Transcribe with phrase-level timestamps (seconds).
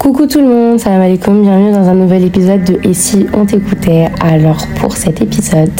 [0.00, 3.44] Coucou tout le monde, salam alaikum, bienvenue dans un nouvel épisode de Et si on
[3.44, 4.08] t'écoutait?
[4.22, 5.70] Alors pour cet épisode,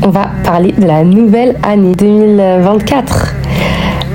[0.00, 3.34] on va parler de la nouvelle année 2024.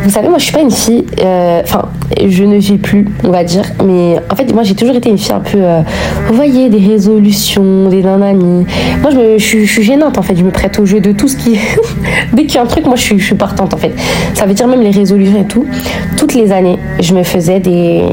[0.03, 1.89] Vous savez, moi je suis pas une fille, euh, enfin
[2.25, 5.17] je ne vis plus, on va dire, mais en fait moi j'ai toujours été une
[5.17, 5.81] fille un peu, euh,
[6.29, 8.65] vous voyez, des résolutions, des nananis.
[9.01, 11.27] Moi je, me, je, suis, gênante en fait, je me prête au jeu de tout
[11.27, 11.59] ce qui...
[12.33, 13.91] Dès qu'il y a un truc, moi je suis, je suis partante en fait.
[14.35, 15.65] Ça veut dire même les résolutions et tout.
[16.15, 18.03] Toutes les années, je me faisais des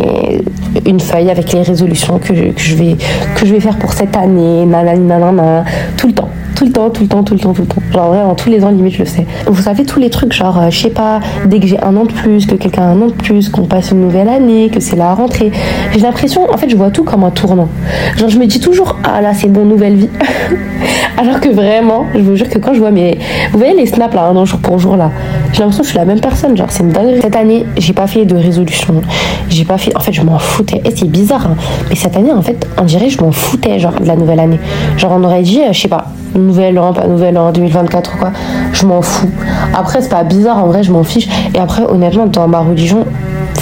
[0.87, 2.97] une feuille avec les résolutions que je, que je vais
[3.35, 5.65] que je vais faire pour cette année, nanana,
[5.97, 7.83] tout le temps tout le temps, tout le temps, tout le temps, tout le temps.
[7.93, 9.27] Genre vraiment tous les ans limite je le sais.
[9.47, 12.05] Vous savez tous les trucs genre euh, je sais pas, dès que j'ai un an
[12.05, 14.81] de plus, que quelqu'un a un an de plus, qu'on passe une nouvelle année, que
[14.81, 15.51] c'est la rentrée.
[15.93, 17.69] J'ai l'impression, en fait je vois tout comme un tournant.
[18.17, 20.09] Genre je me dis toujours ah là c'est bon nouvelle vie.
[21.17, 23.19] Alors que vraiment, je vous jure que quand je vois mes,
[23.53, 25.11] vous voyez les snaps là, un an jour pour jour là,
[25.53, 26.57] j'ai l'impression que je suis la même personne.
[26.57, 27.21] Genre c'est une dinguerie.
[27.23, 29.01] Cette année j'ai pas fait de résolution,
[29.49, 30.81] j'ai pas fait, en fait je m'en foutais.
[30.85, 31.57] Et c'est bizarre, hein.
[31.89, 34.59] mais cette année en fait on dirait je m'en foutais genre de la nouvelle année.
[34.97, 36.07] Genre on aurait dit, euh, je sais pas,
[36.39, 38.33] nouvel an, pas nouvel an, 2024 ou quoi,
[38.73, 39.31] je m'en fous.
[39.75, 41.29] Après, c'est pas bizarre, en vrai, je m'en fiche.
[41.55, 43.05] Et après, honnêtement, dans ma religion,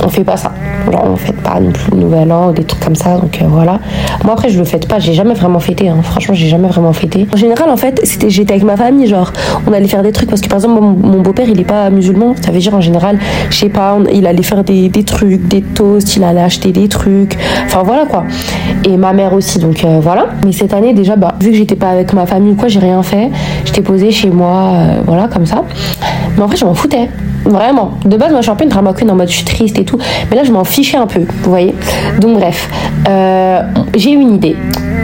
[0.04, 0.52] on fait pas ça.
[0.90, 3.40] Genre, on fête pas non plus le nouvel an ou des trucs comme ça, donc
[3.40, 3.78] euh, voilà.
[4.24, 5.96] Moi, après, je le fête pas, j'ai jamais vraiment fêté, hein.
[6.02, 7.26] franchement, j'ai jamais vraiment fêté.
[7.32, 9.32] En général, en fait, c'était, j'étais avec ma famille, genre,
[9.66, 12.34] on allait faire des trucs, parce que par exemple, mon, beau-père, il est pas musulman,
[12.40, 13.18] ça veut dire en général,
[13.50, 16.88] je sais pas, il allait faire des, des, trucs, des toasts, il allait acheter des
[16.88, 18.24] trucs, enfin voilà quoi.
[18.84, 20.26] Et ma mère aussi, donc euh, voilà.
[20.44, 22.80] Mais cette année, déjà, bah, vu que j'étais pas avec ma famille ou quoi, j'ai
[22.80, 23.30] rien fait,
[23.64, 25.62] j'étais posée chez moi, euh, voilà, comme ça.
[26.36, 27.08] Mais en vrai, je m'en foutais.
[27.44, 27.92] Vraiment.
[28.04, 29.78] De base, moi, je suis un peu une drama queen en mode je suis triste
[29.78, 29.98] et tout.
[30.30, 31.74] Mais là, je m'en fichais un peu, vous voyez.
[32.20, 32.68] Donc, bref.
[33.08, 33.62] Euh,
[33.94, 34.56] j'ai une idée.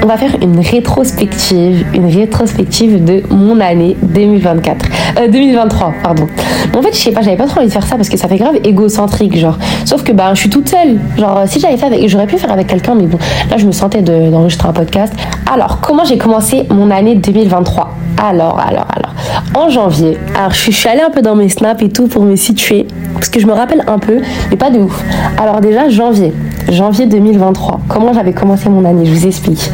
[0.02, 4.86] On va faire une rétrospective, une rétrospective de mon année 2024.
[5.18, 6.26] Euh, 2023, pardon.
[6.70, 8.16] Mais en fait, je sais pas, j'avais pas trop envie de faire ça parce que
[8.16, 9.58] ça fait grave égocentrique, genre.
[9.84, 10.98] Sauf que, bah, je suis toute seule.
[11.18, 13.18] Genre, si j'avais fait avec, j'aurais pu faire avec quelqu'un, mais bon,
[13.50, 15.12] là, je me sentais d'enregistrer un podcast.
[15.52, 19.14] Alors, comment j'ai commencé mon année 2023 alors, alors, alors.
[19.54, 22.36] En janvier, alors je suis allée un peu dans mes snaps et tout pour me
[22.36, 24.20] situer, parce que je me rappelle un peu,
[24.50, 25.02] mais pas de ouf.
[25.40, 26.32] Alors déjà, janvier,
[26.68, 29.70] janvier 2023, comment j'avais commencé mon année, je vous explique.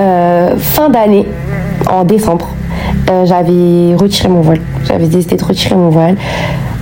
[0.00, 1.26] Euh, fin d'année,
[1.90, 2.48] en décembre,
[3.10, 4.60] euh, j'avais retiré mon voile.
[4.84, 6.16] J'avais décidé de retirer mon voile.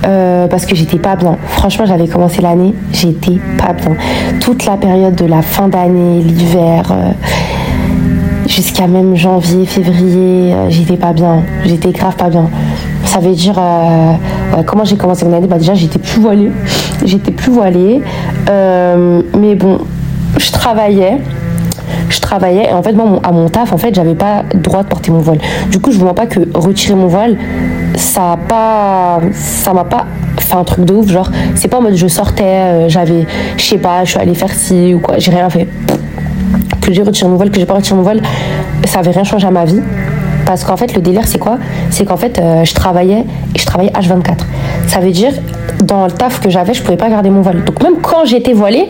[0.05, 1.37] Euh, parce que j'étais pas bien.
[1.47, 3.95] Franchement, j'avais commencé l'année, j'étais pas bien.
[4.41, 6.93] Toute la période de la fin d'année, l'hiver,
[8.47, 11.43] jusqu'à même janvier, février, euh, j'étais pas bien.
[11.65, 12.49] J'étais grave pas bien.
[13.05, 14.13] Ça veut dire euh,
[14.65, 15.47] comment j'ai commencé mon année?
[15.47, 16.51] Bah déjà, j'étais plus voilée.
[17.05, 18.01] J'étais plus voilée.
[18.49, 19.79] Euh, mais bon,
[20.37, 21.17] je travaillais.
[22.09, 25.11] Je travaillais et en fait, moi, à mon taf, j'avais pas le droit de porter
[25.11, 25.39] mon voile.
[25.71, 27.37] Du coup, je vois pas que retirer mon voile,
[27.95, 30.05] ça a pas, ça m'a pas
[30.37, 31.07] fait un truc de ouf.
[31.07, 33.25] Genre, c'est pas en mode je sortais, j'avais,
[33.57, 35.17] je sais pas, je suis allée faire ci ou quoi.
[35.17, 35.67] J'ai rien fait
[36.83, 38.21] que j'ai retiré mon voile, que j'ai pas retiré mon voile,
[38.85, 39.81] ça avait rien changé à ma vie.
[40.45, 41.57] Parce qu'en fait, le délire, c'est quoi?
[41.89, 43.23] C'est qu'en fait, euh, je travaillais
[43.55, 44.39] et je travaillais H24.
[44.87, 45.31] Ça veut dire,
[45.83, 47.63] dans le taf que j'avais, je pouvais pas garder mon voile.
[47.63, 48.89] Donc, même quand j'étais voilée,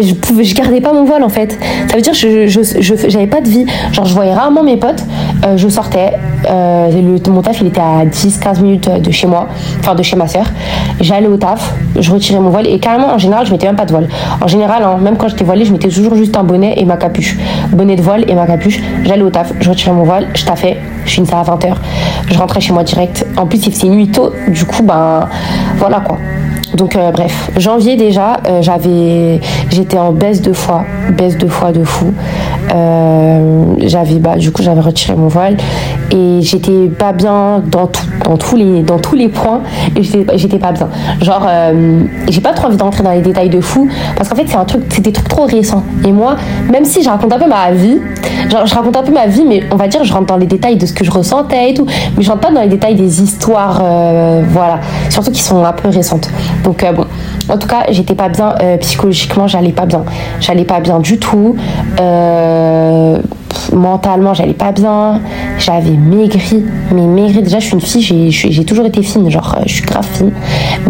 [0.00, 1.56] je pouvais, je gardais pas mon voile en fait.
[1.88, 3.64] Ça veut dire, je, je, j'avais pas de vie.
[3.92, 5.04] Genre, je voyais rarement mes potes.
[5.44, 6.14] Euh, je sortais.
[6.48, 9.48] Euh, le, mon taf, il était à 10-15 minutes de chez moi,
[9.80, 10.46] enfin de chez ma soeur.
[11.00, 13.86] J'allais au taf, je retirais mon voile et carrément, en général, je mettais même pas
[13.86, 14.08] de voile.
[14.40, 16.96] En général, hein, même quand j'étais voilée, je mettais toujours juste un bonnet et ma
[16.96, 17.38] capuche.
[17.72, 18.80] Bonnet de voile et ma capuche.
[19.04, 21.74] J'allais au taf, je retirais mon voile, je taffais je finissais à 20h.
[22.30, 23.26] Je rentrais chez moi direct.
[23.36, 24.32] En plus, il faisait nuit tôt.
[24.48, 25.28] Du coup, ben
[25.76, 26.18] voilà quoi.
[26.74, 31.70] Donc euh, bref, janvier déjà, euh, j'avais, j'étais en baisse de foi, baisse de foi
[31.70, 32.14] de fou.
[32.74, 35.56] Euh, j'avais, bah, du coup, j'avais retiré mon voile
[36.10, 39.60] et j'étais pas bien dans tout, dans tous les, dans tous les points.
[39.96, 40.88] Et j'étais, pas bien.
[41.20, 41.46] Genre,
[42.28, 44.64] j'ai pas trop envie d'entrer dans les détails de fou parce qu'en fait, c'est un
[44.64, 45.82] truc, c'est des trucs trop récents.
[46.04, 46.36] Et moi,
[46.70, 47.98] même si je raconte un peu ma vie,
[48.50, 50.46] genre, je raconte un peu ma vie, mais on va dire, je rentre dans les
[50.46, 51.86] détails de ce que je ressentais et tout,
[52.16, 53.82] mais je rentre pas dans les détails des histoires,
[54.50, 54.80] voilà,
[55.10, 56.30] surtout qui sont un peu récentes.
[56.64, 57.06] Donc euh, bon,
[57.48, 60.04] en tout cas, j'étais pas bien euh, psychologiquement, j'allais pas bien.
[60.40, 61.56] J'allais pas bien du tout.
[62.00, 62.51] Euh,
[63.72, 65.20] mentalement, j'allais pas bien.
[65.58, 66.64] J'avais maigri.
[66.92, 69.30] Mais maigri, déjà, je suis une fille, j'ai toujours été fine.
[69.30, 70.32] Genre, je suis grave fine.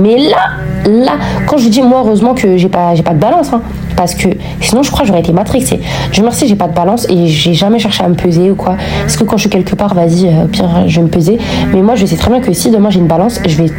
[0.01, 1.13] Mais là, là,
[1.47, 3.53] quand je dis, moi, heureusement que j'ai pas, pas de balance.
[3.53, 3.63] Hein,
[3.97, 4.29] parce que
[4.61, 5.81] sinon, je crois que j'aurais été matrixée.
[6.11, 8.55] Je me remercie, j'ai pas de balance et j'ai jamais cherché à me peser ou
[8.55, 8.77] quoi.
[9.01, 11.39] Parce que quand je suis quelque part, vas-y, au pire, je vais me peser.
[11.73, 13.71] Mais moi, je sais très bien que si demain j'ai une balance, je vais,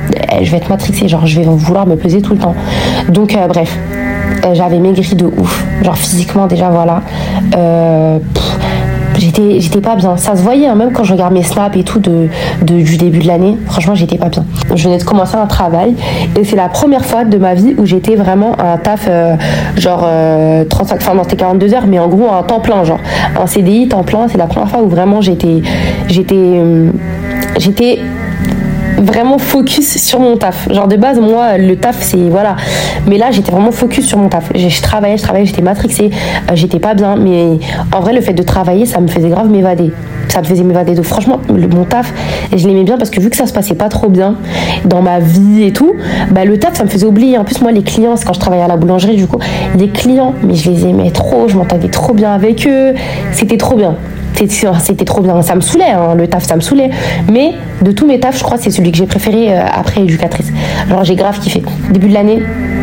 [0.41, 1.07] je vais être matrixée.
[1.07, 2.55] Genre, je vais vouloir me peser tout le temps.
[3.09, 3.77] Donc, euh, bref.
[4.45, 5.65] Euh, j'avais maigri de ouf.
[5.83, 7.01] Genre, physiquement, déjà, voilà.
[7.55, 8.19] Euh,
[9.19, 11.99] j'étais pas bien ça se voyait hein, même quand je regarde mes snaps et tout
[11.99, 12.27] de,
[12.61, 15.95] du début de l'année franchement j'étais pas bien je venais de commencer un travail
[16.37, 19.35] et c'est la première fois de ma vie où j'étais vraiment un taf euh,
[19.77, 20.07] genre
[20.69, 22.99] 35 euh, enfin non c'était 42 heures mais en gros un temps plein genre
[23.39, 25.61] un CDI temps plein c'est la première fois où vraiment j'étais
[26.07, 26.89] j'étais euh,
[27.57, 27.99] j'étais
[29.03, 30.71] vraiment focus sur mon taf.
[30.71, 32.55] Genre de base, moi, le taf, c'est voilà.
[33.07, 34.51] Mais là, j'étais vraiment focus sur mon taf.
[34.55, 36.09] Je travaillais, je travaillais, j'étais matrixée,
[36.49, 37.15] euh, j'étais pas bien.
[37.15, 37.59] Mais
[37.91, 39.91] en vrai, le fait de travailler, ça me faisait grave m'évader.
[40.29, 40.95] Ça me faisait m'évader.
[40.95, 42.11] Donc franchement, le, mon taf,
[42.55, 44.35] je l'aimais bien parce que vu que ça se passait pas trop bien
[44.85, 45.93] dans ma vie et tout,
[46.31, 47.37] bah le taf, ça me faisait oublier.
[47.37, 49.39] En plus, moi, les clients, c'est quand je travaillais à la boulangerie, du coup,
[49.77, 52.93] les clients, mais je les aimais trop, je m'entendais trop bien avec eux.
[53.31, 53.95] C'était trop bien
[54.35, 55.41] c'était trop bien.
[55.41, 56.89] Ça me saoulait, hein, le taf, ça me saoulait.
[57.31, 60.01] Mais de tous mes tafs, je crois que c'est celui que j'ai préféré euh, après
[60.01, 60.51] éducatrice.
[60.89, 61.63] Alors j'ai grave kiffé.
[61.91, 62.41] Début de l'année,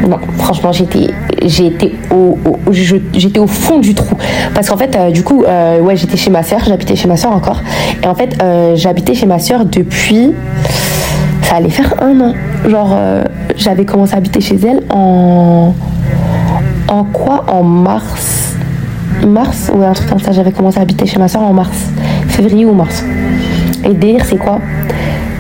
[0.09, 1.09] non, franchement, j'étais
[1.45, 2.39] j'étais au,
[2.73, 4.15] j'étais au fond du trou
[4.55, 7.17] parce qu'en fait euh, du coup euh, ouais j'étais chez ma soeur j'habitais chez ma
[7.17, 7.63] soeur encore
[8.03, 8.37] et en fait
[8.75, 10.35] j'habitais chez ma soeur depuis
[11.43, 12.35] ça allait faire un an
[12.69, 12.95] genre
[13.57, 15.75] j'avais commencé à habiter chez elle en
[16.89, 18.50] en quoi en mars
[19.27, 21.91] mars, ou un truc comme ça, j'avais commencé à habiter chez ma soeur en mars,
[22.29, 23.05] février ou mars.
[23.85, 24.59] Et délire, c'est quoi?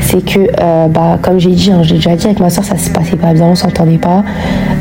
[0.00, 2.76] C'est que, euh, bah, comme j'ai dit, hein, j'ai déjà dit avec ma soeur, ça
[2.76, 4.24] se passait pas bien, on s'entendait pas.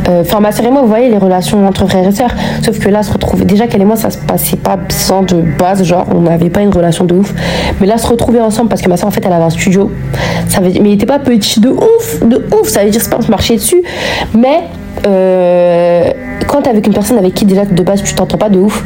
[0.08, 2.34] Euh, enfin, ma soeur et moi, vous voyez les relations entre frères et sœurs.
[2.64, 3.46] Sauf que là, se retrouver.
[3.46, 6.62] Déjà qu'elle et moi, ça se passait pas sans de base, genre, on n'avait pas
[6.62, 7.34] une relation de ouf.
[7.80, 9.92] Mais là, se retrouver ensemble, parce que ma soeur, en fait, elle avait un studio.
[10.48, 12.68] Ça mais il était pas petit de ouf, de ouf.
[12.68, 13.84] Ça veut dire, c'est pas on se marchait dessus.
[14.34, 14.64] Mais
[15.06, 16.12] euh,
[16.50, 18.84] quand t'es avec une personne avec qui déjà de base tu t'entends pas de ouf,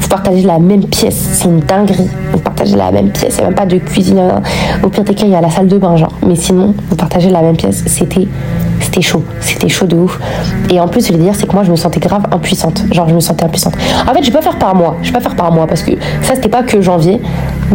[0.00, 2.08] vous partagez la même pièce, c'est une dinguerie.
[2.32, 4.20] Vous partagez la même pièce, il même pas de cuisine.
[4.82, 6.12] Au pire des cas, il y a la salle de bain, genre.
[6.26, 7.82] Mais sinon, vous partagez la même pièce.
[7.86, 8.28] C'était
[8.80, 10.18] c'était chaud, c'était chaud de ouf.
[10.70, 12.84] Et en plus, je veux dire, c'est que moi, je me sentais grave impuissante.
[12.92, 13.74] Genre, je me sentais impuissante.
[14.08, 14.96] En fait, je vais pas faire par moi.
[15.02, 15.92] Je vais pas faire par moi parce que
[16.22, 17.20] ça, c'était pas que janvier.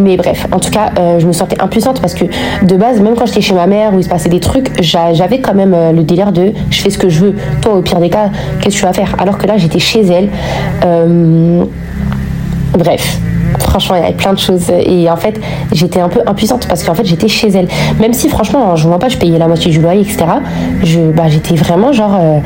[0.00, 2.24] Mais bref, en tout cas, euh, je me sentais impuissante parce que
[2.64, 5.40] de base, même quand j'étais chez ma mère où il se passait des trucs, j'avais
[5.40, 7.34] quand même euh, le délire de je fais ce que je veux.
[7.60, 8.30] Toi, au pire des cas,
[8.60, 9.14] qu'est-ce que tu vas faire?
[9.18, 10.28] Alors que là, j'étais chez elle.
[10.84, 11.64] Euh,
[12.76, 13.18] bref,
[13.58, 14.70] franchement, il y avait plein de choses.
[14.70, 15.40] Et en fait,
[15.72, 17.68] j'étais un peu impuissante parce qu'en fait, j'étais chez elle.
[18.00, 20.24] Même si, franchement, je vois pas, je payais la moitié du loyer, etc.
[20.82, 22.16] Je, bah, j'étais vraiment genre.
[22.20, 22.38] Euh,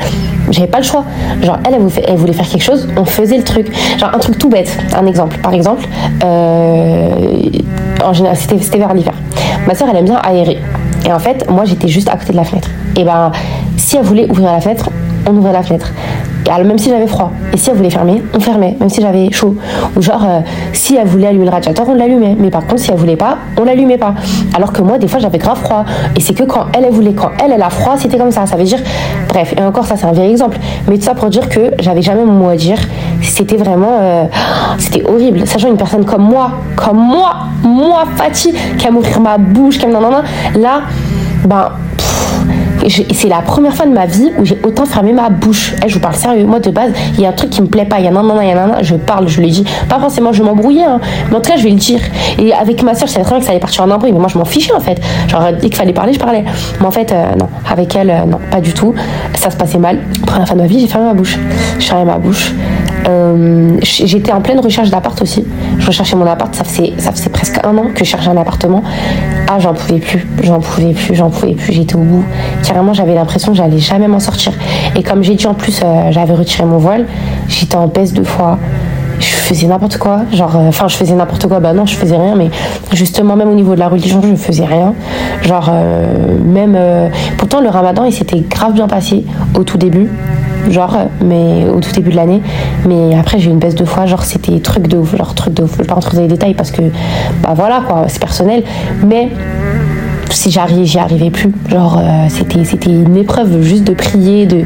[0.51, 1.03] j'avais pas le choix.
[1.43, 1.75] Genre, elle,
[2.07, 3.71] elle, voulait faire quelque chose, on faisait le truc.
[3.99, 4.77] Genre, un truc tout bête.
[4.95, 5.37] Un exemple.
[5.41, 5.87] Par exemple,
[6.23, 7.09] euh,
[8.03, 9.13] en général, c'était, c'était vers l'hiver.
[9.67, 10.57] Ma soeur, elle aime bien aérer.
[11.05, 12.69] Et en fait, moi, j'étais juste à côté de la fenêtre.
[12.95, 13.31] Et ben,
[13.77, 14.89] si elle voulait ouvrir la fenêtre,
[15.27, 15.91] on ouvrait la fenêtre
[16.57, 17.31] même si j'avais froid.
[17.53, 19.55] Et si elle voulait fermer, on fermait, même si j'avais chaud.
[19.95, 20.39] Ou genre, euh,
[20.73, 22.35] si elle voulait allumer le radiateur, on l'allumait.
[22.39, 24.15] Mais par contre, si elle voulait pas, on l'allumait pas.
[24.55, 25.85] Alors que moi, des fois, j'avais grave froid.
[26.15, 28.45] Et c'est que quand elle, elle voulait, quand elle, elle a froid, c'était comme ça.
[28.45, 28.79] Ça veut dire,
[29.27, 30.57] bref, et encore, ça, c'est un vieil exemple.
[30.87, 32.79] Mais tout ça pour dire que j'avais jamais mon mot à dire.
[33.21, 34.25] C'était vraiment, euh,
[34.77, 35.45] c'était horrible.
[35.45, 39.85] Sachant une personne comme moi, comme moi, moi, Fatih, qui aime ouvrir ma bouche, qui
[39.85, 40.81] aime non, là,
[42.87, 45.75] c'est la première fois de ma vie où j'ai autant fermé ma bouche.
[45.83, 46.45] Eh, je vous parle sérieux.
[46.45, 47.99] Moi, de base, il y a un truc qui me plaît pas.
[47.99, 49.65] Il y a non, non, il y a je parle, je le dis.
[49.87, 50.99] Pas forcément, je m'embrouillais, hein.
[51.29, 51.99] mais en tout cas, je vais le dire.
[52.37, 54.19] Et avec ma soeur, je savais très bien que ça allait partir en embrouille, mais
[54.19, 54.99] moi, je m'en fichais en fait.
[55.27, 56.43] Genre, dès qu'il fallait parler, je parlais.
[56.79, 58.93] Mais en fait, euh, non, avec elle, euh, non, pas du tout.
[59.35, 59.99] Ça se passait mal.
[60.25, 61.37] Première fois de ma vie, j'ai fermé ma bouche.
[61.79, 62.53] J'ai fermé ma bouche.
[63.07, 65.45] Euh, j'étais en pleine recherche d'appart aussi.
[65.77, 66.53] Je recherchais mon appart.
[66.53, 68.83] Ça faisait, ça faisait presque un an que je cherchais un appartement.
[69.51, 71.73] Ah, j'en pouvais plus, j'en pouvais plus, j'en pouvais plus.
[71.73, 72.23] J'étais au bout.
[72.63, 74.53] Carrément, j'avais l'impression que j'allais jamais m'en sortir.
[74.95, 77.07] Et comme j'ai dit en plus, euh, j'avais retiré mon voile.
[77.47, 78.59] J'étais en baisse deux fois
[79.19, 80.21] je faisais n'importe quoi.
[80.31, 81.59] Genre, euh, enfin, je faisais n'importe quoi.
[81.59, 82.35] Bah non, je faisais rien.
[82.35, 82.51] Mais
[82.93, 84.93] justement, même au niveau de la religion, je ne faisais rien.
[85.41, 85.71] Genre,
[86.45, 86.77] même.
[87.37, 89.25] pourtant, le ramadan, il s'était grave bien passé
[89.57, 90.09] au tout début
[90.69, 92.41] genre, mais au tout début de l'année.
[92.87, 95.53] Mais après, j'ai eu une baisse de foi, genre, c'était truc de ouf, genre, truc
[95.53, 95.73] de ouf.
[95.73, 96.81] Je vais pas rentrer dans les détails parce que,
[97.41, 98.63] bah voilà, quoi, c'est personnel.
[99.05, 99.29] Mais
[100.31, 101.51] si j'arrivais, j'y arrivais plus.
[101.69, 104.63] Genre, euh, c'était, c'était une épreuve juste de prier, de.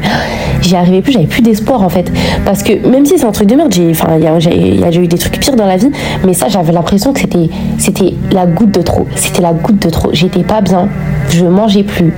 [0.60, 2.10] J'y arrivais plus, j'avais plus d'espoir en fait.
[2.44, 5.18] Parce que même si c'est un truc de merde, j'ai, il y a, eu des
[5.18, 5.90] trucs pires dans la vie,
[6.24, 9.06] mais ça, j'avais l'impression que c'était la goutte de trop.
[9.14, 10.10] C'était la goutte de trop.
[10.12, 10.88] J'étais pas bien,
[11.28, 12.14] je mangeais plus,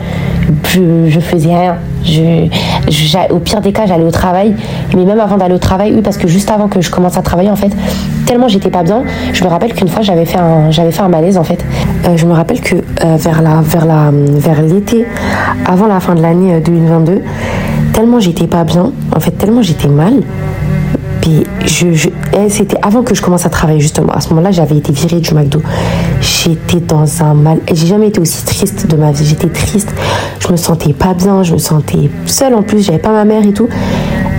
[0.64, 1.76] je, faisais rien.
[3.30, 4.54] Au pire des cas, j'allais au travail.
[4.94, 7.22] Mais même avant d'aller au travail, oui, parce que juste avant que je commence à
[7.22, 7.70] travailler, en fait,
[8.26, 11.08] tellement j'étais pas bien, je me rappelle qu'une fois, j'avais fait un, j'avais fait un
[11.08, 11.64] malaise, en fait.
[12.06, 15.06] Euh, je me rappelle que euh, vers la, vers la, vers l'été,
[15.66, 17.18] avant la fin de l'année 2022, euh,
[17.92, 20.14] tellement j'étais pas bien, en fait, tellement j'étais mal,
[21.64, 24.12] je, eh, c'était avant que je commence à travailler justement.
[24.12, 25.60] À ce moment-là, j'avais été virée du McDo.
[26.20, 27.58] J'étais dans un mal.
[27.72, 29.24] J'ai jamais été aussi triste de ma vie.
[29.24, 29.92] J'étais triste.
[30.40, 31.42] Je me sentais pas bien.
[31.42, 32.84] Je me sentais seule en plus.
[32.84, 33.68] J'avais pas ma mère et tout.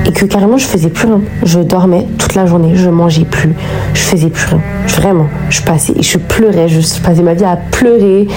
[0.06, 1.22] et que carrément je faisais plus rien.
[1.44, 3.54] Je dormais toute la journée, je mangeais plus,
[3.94, 4.62] je faisais plus rien.
[4.88, 8.28] Vraiment, je passais, je pleurais, je passais ma vie à pleurer,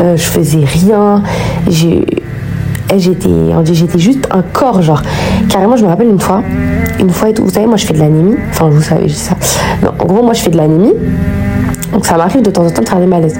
[0.00, 1.22] euh, je faisais rien.
[1.68, 2.04] J'ai
[2.96, 3.28] j'étais
[3.72, 5.02] j'étais juste un corps genre
[5.48, 6.42] carrément je me rappelle une fois
[7.00, 7.44] une fois et tout.
[7.44, 8.36] Vous savez moi je fais de l'anémie.
[8.50, 9.36] Enfin vous savez je ça.
[9.98, 10.94] En gros moi je fais de l'anémie.
[11.92, 13.38] Donc ça m'arrive de temps en temps de faire des malaises.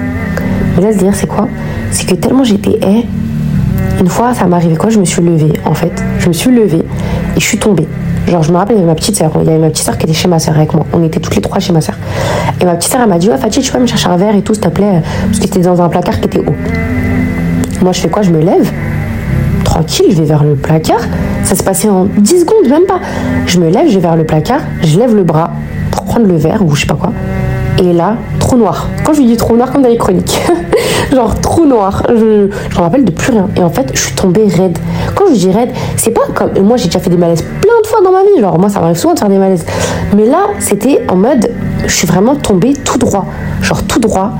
[0.75, 1.47] Mais là se dire c'est quoi?
[1.91, 3.05] C'est que tellement j'étais haie
[3.99, 4.89] une fois ça m'arrivait quoi?
[4.89, 6.03] Je me suis levée en fait.
[6.19, 6.83] Je me suis levée
[7.35, 7.87] et je suis tombée.
[8.27, 9.31] Genre, je me rappelle, il y avait ma petite sœur.
[9.39, 10.85] Il y avait ma petite sœur qui était chez ma sœur avec moi.
[10.91, 11.95] On était toutes les trois chez ma sœur.
[12.59, 14.35] Et ma petite sœur, elle m'a dit Ouais, Fatih, tu peux me chercher un verre
[14.35, 16.55] et tout, s'il te plaît Parce que c'était dans un placard qui était haut.
[17.81, 18.23] Moi, je fais quoi?
[18.23, 18.69] Je me lève
[19.67, 21.01] tranquille, je vais vers le placard.
[21.43, 22.99] Ça se passait en 10 secondes, même pas.
[23.45, 25.51] Je me lève, je vais vers le placard, je lève le bras
[25.91, 27.11] pour prendre le verre ou je sais pas quoi.
[27.77, 28.87] Et là, trop noir.
[29.03, 30.39] Quand je lui dis trop noir, comme dans les chroniques.
[31.11, 32.01] Genre trop noir.
[32.09, 33.49] Je, je me rappelle de plus rien.
[33.55, 34.79] Et en fait, je suis tombée raide.
[35.13, 36.57] Quand je dis raide, c'est pas comme.
[36.63, 38.41] Moi, j'ai déjà fait des malaises plein de fois dans ma vie.
[38.41, 39.65] Genre, moi, ça m'arrive souvent de faire des malaises.
[40.15, 41.51] Mais là, c'était en mode.
[41.85, 43.25] Je suis vraiment tombée tout droit.
[43.61, 44.31] Genre tout droit.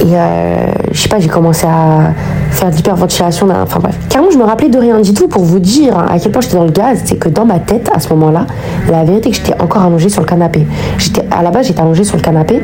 [0.00, 2.12] Et euh, je sais pas, j'ai commencé à
[2.58, 3.48] faire de l'hyperventilation.
[3.50, 3.96] Enfin bref.
[4.08, 6.56] Carrément, je me rappelais de rien du tout pour vous dire à quel point j'étais
[6.56, 7.00] dans le gaz.
[7.04, 8.46] C'est que dans ma tête, à ce moment-là,
[8.90, 10.66] la vérité, que j'étais encore allongée sur le canapé.
[10.98, 12.60] J'étais, à la base, j'étais allongée sur le canapé.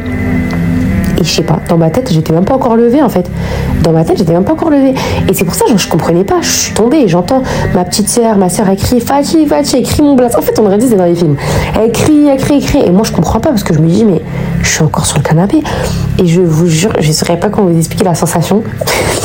[1.16, 3.30] Et je sais pas, dans ma tête, j'étais même pas encore levée en fait.
[3.82, 4.94] Dans ma tête, j'étais même pas encore levée.
[5.28, 6.40] Et c'est pour ça, genre, je comprenais pas.
[6.40, 10.02] Je suis tombée, j'entends ma petite sœur, ma sœur, elle crie Fatih, Fatih, elle crie
[10.02, 10.36] mon blast.
[10.36, 11.36] En fait, on aurait dit c'est dans les films.
[11.80, 12.82] Elle crie, elle crie, elle crie.
[12.84, 14.22] Et moi, je comprends pas parce que je me dis, mais
[14.60, 15.62] je suis encore sur le canapé.
[16.18, 18.64] Et je vous jure, je ne saurais pas comment vous expliquer la sensation.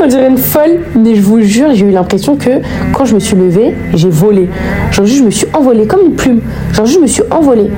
[0.00, 2.60] on dirait une folle, mais je vous jure, j'ai eu l'impression que
[2.92, 4.48] quand je me suis levée, j'ai volé.
[4.92, 6.40] Genre, je me suis envolée comme une plume.
[6.72, 7.70] Genre, je me suis envolée.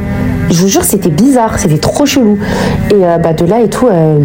[0.51, 2.39] Je vous jure, c'était bizarre, c'était trop chelou.
[2.91, 4.19] Et euh, bah, de là et tout, euh,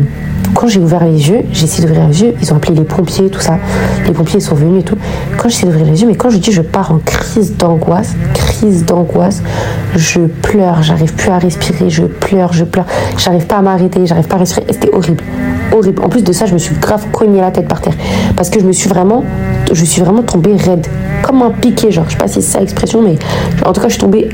[0.56, 3.30] quand j'ai ouvert les yeux, j'ai essayé d'ouvrir les yeux, ils ont appelé les pompiers,
[3.30, 3.58] tout ça.
[4.06, 4.96] Les pompiers sont venus et tout.
[5.38, 8.86] Quand j'essaie d'ouvrir les yeux, mais quand je dis je pars en crise d'angoisse, crise
[8.86, 9.44] d'angoisse,
[9.96, 12.86] je pleure, j'arrive plus à respirer, je pleure, je pleure,
[13.18, 14.66] j'arrive pas à m'arrêter, j'arrive pas à respirer.
[14.70, 15.24] C'était horrible,
[15.76, 17.96] En plus de ça, je me suis grave cogné la tête par terre
[18.38, 19.24] parce que je me suis vraiment,
[19.72, 20.88] je suis vraiment tombée raide,
[21.22, 22.06] comme un piqué, genre.
[22.08, 23.18] Je sais pas si c'est ça l'expression, mais
[23.66, 24.30] en tout cas, je suis tombée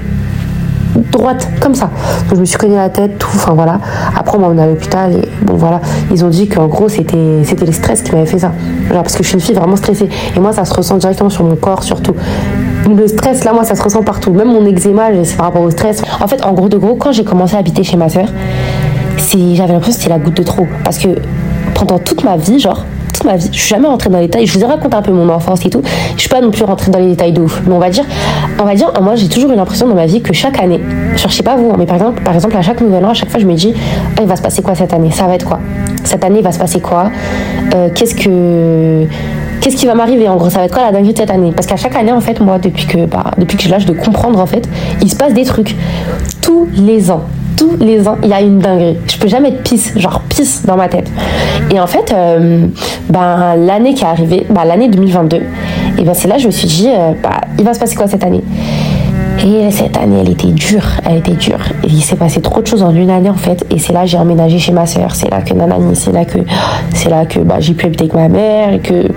[1.12, 1.90] droite, comme ça.
[2.28, 3.80] Donc, je me suis cogné la tête, tout, enfin voilà.
[4.16, 5.82] Après, on m'a à l'hôpital et bon voilà,
[6.12, 8.52] ils ont dit qu'en gros, c'était, c'était le stress qui m'avait fait ça.
[8.92, 10.10] Genre, parce que je suis une fille vraiment stressée.
[10.36, 12.14] Et moi, ça se ressent directement sur mon corps, surtout.
[12.88, 14.32] Le stress, là, moi, ça se ressent partout.
[14.32, 16.04] Même mon eczéma, c'est par rapport au stress.
[16.20, 18.28] En fait, en gros de gros, quand j'ai commencé à habiter chez ma soeur,
[19.34, 20.68] j'avais l'impression que c'était la goutte de trop.
[20.84, 21.10] Parce que
[21.86, 22.86] pendant toute ma vie, genre,
[23.26, 23.50] ma vie.
[23.52, 24.46] Je suis jamais rentrée dans les détails.
[24.46, 25.82] Je vous ai raconté un peu mon enfance et tout.
[26.16, 27.62] Je suis pas non plus rentrée dans les détails de ouf.
[27.68, 28.04] Mais on va dire,
[28.60, 30.80] on va dire, moi j'ai toujours eu l'impression dans ma vie que chaque année,
[31.16, 33.30] je sais pas vous, mais par exemple, par exemple à chaque nouvel an, à chaque
[33.30, 33.74] fois je me dis,
[34.18, 35.12] ah, il va se passer quoi cette année?
[35.12, 35.60] Ça va être quoi?
[36.04, 37.12] Cette année il va se passer quoi?
[37.76, 39.06] Euh, Qu'est-ce que
[39.62, 40.28] qu'est-ce qui va m'arriver?
[40.28, 41.52] En gros ça va être quoi la dinguerie de cette année?
[41.56, 43.94] Parce qu'à chaque année en fait moi depuis que bah, depuis que j'ai l'âge de
[43.94, 44.68] comprendre en fait
[45.02, 45.76] il se passe des trucs
[46.42, 47.22] tous les ans
[47.62, 48.98] tous les ans, il y a une dinguerie.
[49.08, 51.12] Je peux jamais être pisse, genre pisse dans ma tête.
[51.70, 52.66] Et en fait, euh,
[53.08, 55.42] ben, l'année qui est arrivée, ben, l'année 2022,
[56.00, 57.96] et ben, c'est là que je me suis dit, euh, bah, il va se passer
[57.96, 58.44] quoi cette année?
[59.46, 61.60] Et cette année, elle était dure, elle était dure.
[61.84, 63.64] Il s'est passé trop de choses en une année en fait.
[63.70, 65.16] Et c'est là que j'ai emménagé chez ma soeur.
[65.16, 66.40] C'est là que nanani, c'est là que,
[66.94, 69.08] c'est là que bah, j'ai pu habiter avec ma mère et que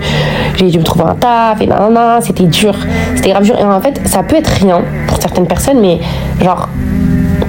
[0.55, 2.21] j'ai dû me trouver un taf et nanana.
[2.21, 2.75] C'était dur,
[3.15, 3.55] c'était grave dur.
[3.59, 5.99] Et en fait, ça peut être rien pour certaines personnes, mais
[6.43, 6.69] genre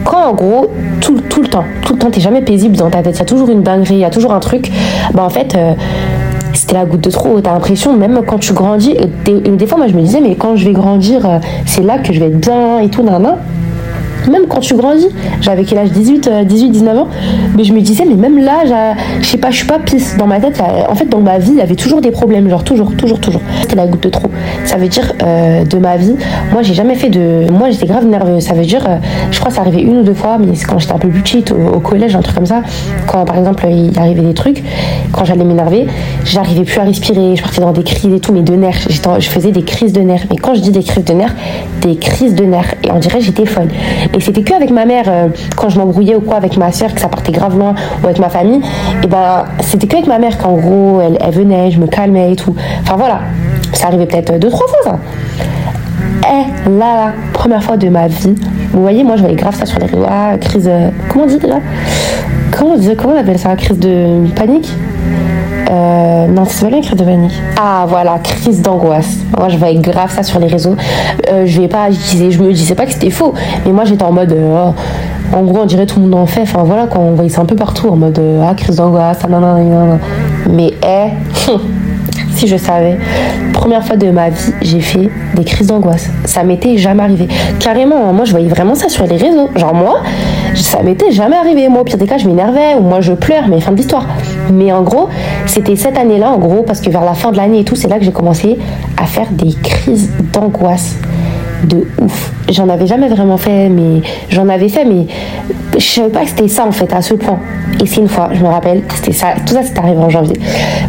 [0.06, 0.70] quand en gros,
[1.00, 3.22] tout, tout le temps, tout le temps, t'es jamais paisible dans ta tête, il y
[3.22, 4.70] a toujours une dinguerie, il y a toujours un truc,
[5.12, 5.74] bah en fait, euh,
[6.54, 7.40] c'était la goutte de trop.
[7.40, 10.56] T'as l'impression, même quand tu grandis, des, des, fois, moi je me disais, mais quand
[10.56, 13.36] je vais grandir, euh, c'est là que je vais être bien et tout, nan,
[14.30, 15.08] même quand tu grandis,
[15.40, 17.08] j'avais quel âge 18, 18, 19 ans,
[17.56, 20.16] mais je me disais, mais même là, je sais pas, je suis pas pisse.
[20.16, 22.64] Dans ma tête, en fait, dans ma vie, il y avait toujours des problèmes, genre
[22.64, 23.40] toujours, toujours, toujours.
[23.62, 24.28] C'était la goutte de trop.
[24.64, 26.14] Ça veut dire, euh, de ma vie,
[26.52, 27.50] moi, j'ai jamais fait de.
[27.50, 28.42] Moi, j'étais grave nerveuse.
[28.42, 28.96] Ça veut dire, euh,
[29.30, 31.08] je crois que ça arrivait une ou deux fois, mais c'est quand j'étais un peu
[31.08, 32.62] plus petite, au, collège, un truc comme ça.
[33.06, 34.62] Quand, par exemple, il arrivait des trucs,
[35.12, 35.86] quand j'allais m'énerver,
[36.24, 38.88] j'arrivais plus à respirer, je partais dans des crises et tout, mais de nerfs.
[38.88, 40.26] Je faisais des crises de nerfs.
[40.30, 41.34] Mais quand je dis des crises de nerfs,
[41.82, 42.74] des crises de nerfs.
[42.84, 43.68] Et on dirait j'étais folle.
[44.16, 46.94] Et c'était que avec ma mère, euh, quand je m'embrouillais ou quoi avec ma soeur,
[46.94, 48.62] que ça partait grave loin, ou avec ma famille,
[49.04, 52.32] et ben c'était que avec ma mère qu'en gros elle, elle, venait, je me calmais
[52.32, 52.54] et tout.
[52.80, 53.20] Enfin voilà,
[53.74, 54.98] ça arrivait peut-être deux, trois fois ça.
[56.30, 58.34] Et là, la première fois de ma vie,
[58.72, 60.66] vous voyez, moi je voyais grave ça sur les réseaux, ah, crise.
[60.66, 61.58] Euh, comment on dit déjà?
[62.56, 63.54] Comment, on comment on appelle ça?
[63.54, 64.72] Crise de panique?
[65.70, 67.42] Euh, non, c'est pas la crise de panique.
[67.60, 69.18] Ah voilà, crise d'angoisse.
[69.36, 70.76] Moi, je voyais grave ça sur les réseaux.
[71.30, 73.84] Euh, je vais pas, je, disais, je me disais pas que c'était faux, mais moi
[73.84, 74.32] j'étais en mode.
[74.32, 74.70] Euh,
[75.32, 76.42] en gros, on dirait tout le monde en fait.
[76.42, 79.28] Enfin voilà, quand on voyait ça un peu partout, en mode ah, crise d'angoisse, ah,
[79.28, 79.98] non.
[80.50, 81.10] Mais, eh,
[82.36, 82.98] si je savais,
[83.54, 86.10] première fois de ma vie, j'ai fait des crises d'angoisse.
[86.26, 87.28] Ça m'était jamais arrivé.
[87.58, 89.48] Carrément, moi je voyais vraiment ça sur les réseaux.
[89.56, 90.02] Genre moi,
[90.54, 91.68] ça m'était jamais arrivé.
[91.68, 94.06] Moi, au pire des cas, je m'énervais ou moi je pleure, mais fin de l'histoire.
[94.52, 95.08] Mais en gros,
[95.46, 97.88] c'était cette année-là, en gros, parce que vers la fin de l'année et tout, c'est
[97.88, 98.58] là que j'ai commencé
[98.98, 100.96] à faire des crises d'angoisse
[101.64, 102.32] de ouf.
[102.50, 105.06] J'en avais jamais vraiment fait, mais j'en avais fait, mais
[105.76, 107.38] je savais pas que c'était ça en fait, à ce point.
[107.82, 110.38] Et c'est une fois, je me rappelle, c'était ça, tout ça c'était arrivé en janvier.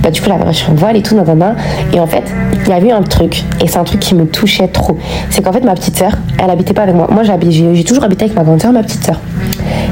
[0.01, 1.55] Bah, du coup, j'avais reçu un voile et tout, nanana.
[1.93, 2.23] Et en fait,
[2.65, 4.97] il y avait un truc, et c'est un truc qui me touchait trop.
[5.29, 7.07] C'est qu'en fait, ma petite sœur, elle habitait pas avec moi.
[7.11, 9.19] Moi, j'ai toujours habité avec ma grande sœur, ma petite sœur.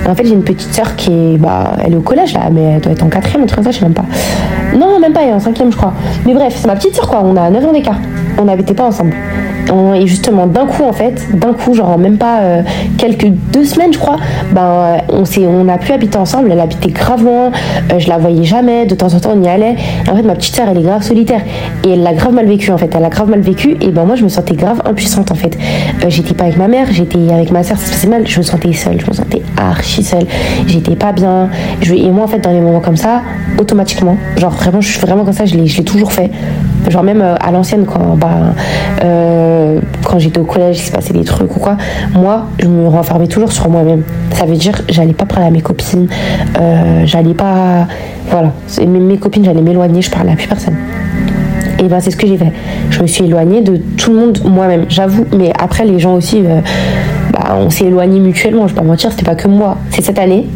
[0.06, 2.42] Et en fait, j'ai une petite sœur qui est, bah, elle est au collège là,
[2.52, 4.06] mais elle doit être en quatrième, un truc comme ça, je sais même pas.
[4.78, 5.94] Non, même pas, elle est en cinquième, je crois.
[6.26, 7.98] Mais bref, c'est ma petite sœur quoi, on a 9 ans d'écart.
[8.38, 9.16] On n'habitait pas ensemble
[9.96, 12.62] et justement d'un coup en fait d'un coup genre même pas euh,
[12.98, 14.18] quelques deux semaines je crois
[14.52, 17.52] ben on s'est on a pu habiter ensemble elle habitait grave loin
[17.92, 19.76] euh, je la voyais jamais de temps en temps on y allait.
[20.10, 21.42] En fait ma petite sœur elle est grave solitaire.
[21.84, 22.94] Et elle l'a grave mal vécu en fait.
[22.96, 23.78] Elle a grave mal vécu.
[23.82, 25.58] Et ben moi je me sentais grave impuissante en fait.
[26.04, 28.28] Euh, j'étais pas avec ma mère j'étais avec ma sœur c'est mal.
[28.28, 30.26] Je me sentais seule je me sentais archi seule.
[30.68, 31.50] J'étais pas bien.
[31.82, 33.22] Je, et moi en fait dans les moments comme ça
[33.58, 36.32] automatiquement genre vraiment je suis vraiment comme ça je l'ai toujours fait.
[36.90, 38.54] Genre même à l'ancienne quand bah
[39.56, 41.78] euh, quand j'étais au collège, il se passait des trucs ou quoi,
[42.14, 44.04] moi, je me renfermais toujours sur moi-même.
[44.34, 46.08] Ça veut dire, j'allais pas parler à mes copines,
[46.60, 47.88] euh, j'allais pas.
[48.30, 48.52] Voilà,
[48.86, 50.76] mes, copines, j'allais m'éloigner, je parlais à plus personne.
[51.80, 52.52] Et ben c'est ce que j'ai fait.
[52.90, 55.26] Je me suis éloignée de tout le monde moi-même, j'avoue.
[55.38, 56.62] Mais après les gens aussi, euh,
[57.32, 58.68] bah, on s'est éloignés mutuellement.
[58.68, 59.78] Je vais pas mentir, c'était pas que moi.
[59.92, 60.48] C'est cette année.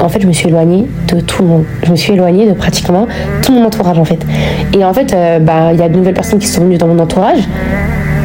[0.00, 1.64] En fait, je me suis éloignée de tout le monde.
[1.84, 3.06] Je me suis éloignée de pratiquement
[3.42, 4.24] tout mon entourage en fait.
[4.74, 6.98] Et en fait, bah, il y a de nouvelles personnes qui sont venues dans mon
[6.98, 7.40] entourage.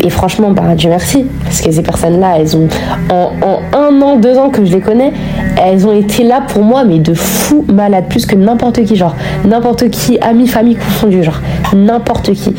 [0.01, 2.67] Et franchement, bah, Dieu merci, parce que ces personnes-là, elles ont,
[3.09, 3.31] en,
[3.73, 5.11] un an, deux ans que je les connais,
[5.63, 9.15] elles ont été là pour moi, mais de fou malade, plus que n'importe qui, genre,
[9.45, 11.41] n'importe qui, amis, famille confondus, genre,
[11.75, 12.55] n'importe qui.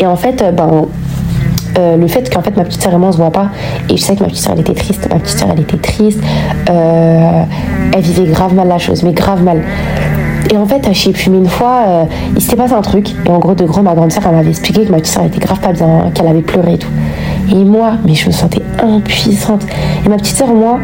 [0.00, 0.86] Et en fait, ben,
[1.78, 3.50] euh, le fait qu'en fait ma petite sœur et moi on se voit pas
[3.88, 5.76] et je sais que ma petite sœur elle était triste ma petite sœur elle était
[5.76, 6.18] triste
[6.70, 7.42] euh,
[7.94, 9.62] elle vivait grave mal la chose mais grave mal
[10.50, 12.04] et en fait, je sais plus, une fois, euh,
[12.34, 13.10] il s'était passé un truc.
[13.26, 15.24] Et en gros, de gros, ma grande sœur, elle m'avait expliqué que ma petite sœur
[15.24, 16.90] était grave pas bien, qu'elle avait pleuré et tout.
[17.50, 19.66] Et moi, je me sentais impuissante.
[20.04, 20.78] Et ma petite sœur, moi,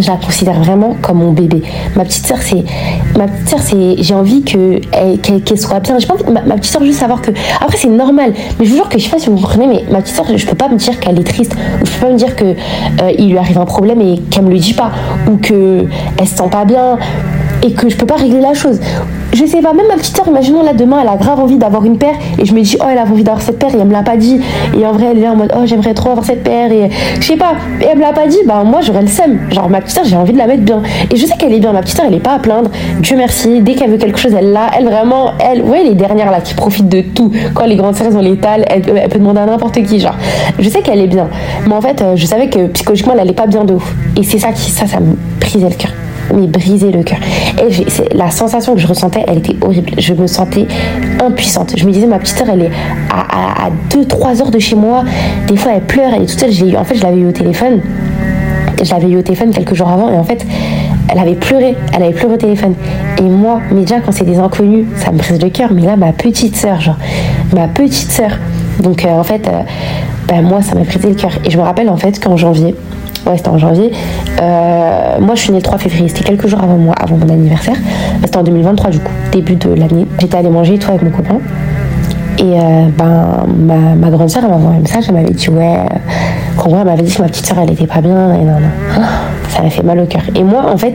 [0.00, 1.62] je la considère vraiment comme mon bébé.
[1.96, 2.64] Ma petite sœur, c'est,
[3.16, 4.78] ma petite sœur, c'est, j'ai envie que
[5.16, 5.98] qu'elle, soit bien.
[5.98, 8.70] J'ai pas envie, ma, ma, petite sœur juste savoir que, après c'est normal, mais je
[8.70, 10.56] vous jure que je sais pas si vous comprenez, mais ma petite sœur, je peux
[10.56, 13.30] pas me dire qu'elle est triste, ou je peux pas me dire que euh, il
[13.30, 14.90] lui arrive un problème et qu'elle me le dit pas,
[15.30, 15.84] ou que
[16.18, 16.98] elle se sent pas bien,
[17.62, 18.80] et que je peux pas régler la chose.
[19.32, 21.84] Je sais pas, même ma petite soeur, imaginons là demain, elle a grave envie d'avoir
[21.84, 23.86] une paire et je me dis, oh, elle a envie d'avoir cette paire et elle
[23.86, 24.40] me l'a pas dit.
[24.76, 27.24] Et en vrai, elle est en mode, oh, j'aimerais trop avoir cette paire et je
[27.24, 29.38] sais pas, et elle me l'a pas dit, bah moi j'aurais le seum.
[29.50, 30.82] Genre, ma petite soeur, j'ai envie de la mettre bien.
[31.10, 32.70] Et je sais qu'elle est bien, ma petite soeur, elle est pas à plaindre.
[33.00, 34.70] Dieu merci, dès qu'elle veut quelque chose, elle l'a.
[34.76, 37.30] Elle vraiment, elle, ouais, les dernières là qui profitent de tout.
[37.54, 40.00] Quand les grandes sœurs ont l'étal, elle, elle, peut demander à n'importe qui.
[40.00, 40.16] Genre,
[40.58, 41.28] je sais qu'elle est bien.
[41.66, 43.94] Mais en fait, euh, je savais que psychologiquement, elle allait pas bien de ouf.
[44.16, 45.92] Et c'est ça qui, ça, ça me brisait le cœur
[46.34, 47.18] mais brisé le cœur.
[47.58, 49.92] Et la sensation que je ressentais, elle était horrible.
[49.98, 50.66] Je me sentais
[51.20, 51.74] impuissante.
[51.76, 52.70] Je me disais, ma petite soeur, elle est
[53.10, 55.04] à 2-3 heures de chez moi.
[55.46, 56.68] Des fois, elle pleure, elle est toute seule.
[56.68, 57.80] Eu, en fait, je l'avais eu au téléphone.
[58.82, 60.10] Je l'avais eu au téléphone quelques jours avant.
[60.10, 60.44] Et en fait,
[61.08, 61.76] elle avait pleuré.
[61.94, 62.74] Elle avait pleuré au téléphone.
[63.18, 65.70] Et moi, mais déjà, quand c'est des inconnus, ça me brise le cœur.
[65.72, 66.96] Mais là, ma petite soeur, genre,
[67.54, 68.38] ma petite soeur.
[68.80, 69.62] Donc, euh, en fait, euh,
[70.28, 71.32] bah, moi, ça m'a brisé le cœur.
[71.44, 72.74] Et je me rappelle, en fait, qu'en janvier,
[73.26, 73.92] ouais, c'était en janvier.
[74.40, 77.28] Euh, moi, je suis née le 3 février, c'était quelques jours avant moi, avant mon
[77.28, 77.76] anniversaire.
[78.22, 80.06] C'était en 2023, du coup, début de l'année.
[80.18, 81.38] J'étais allée manger tout avec mon copain.
[82.40, 85.50] Et euh, ben, ma, ma grande soeur, elle m'a envoyé un message, elle m'avait dit,
[85.50, 88.58] ouais, euh, elle m'avait dit que ma petite soeur, elle était pas bien, et non,
[88.60, 89.02] non.
[89.50, 90.22] Ça m'a fait mal au cœur.
[90.34, 90.94] Et moi, en fait,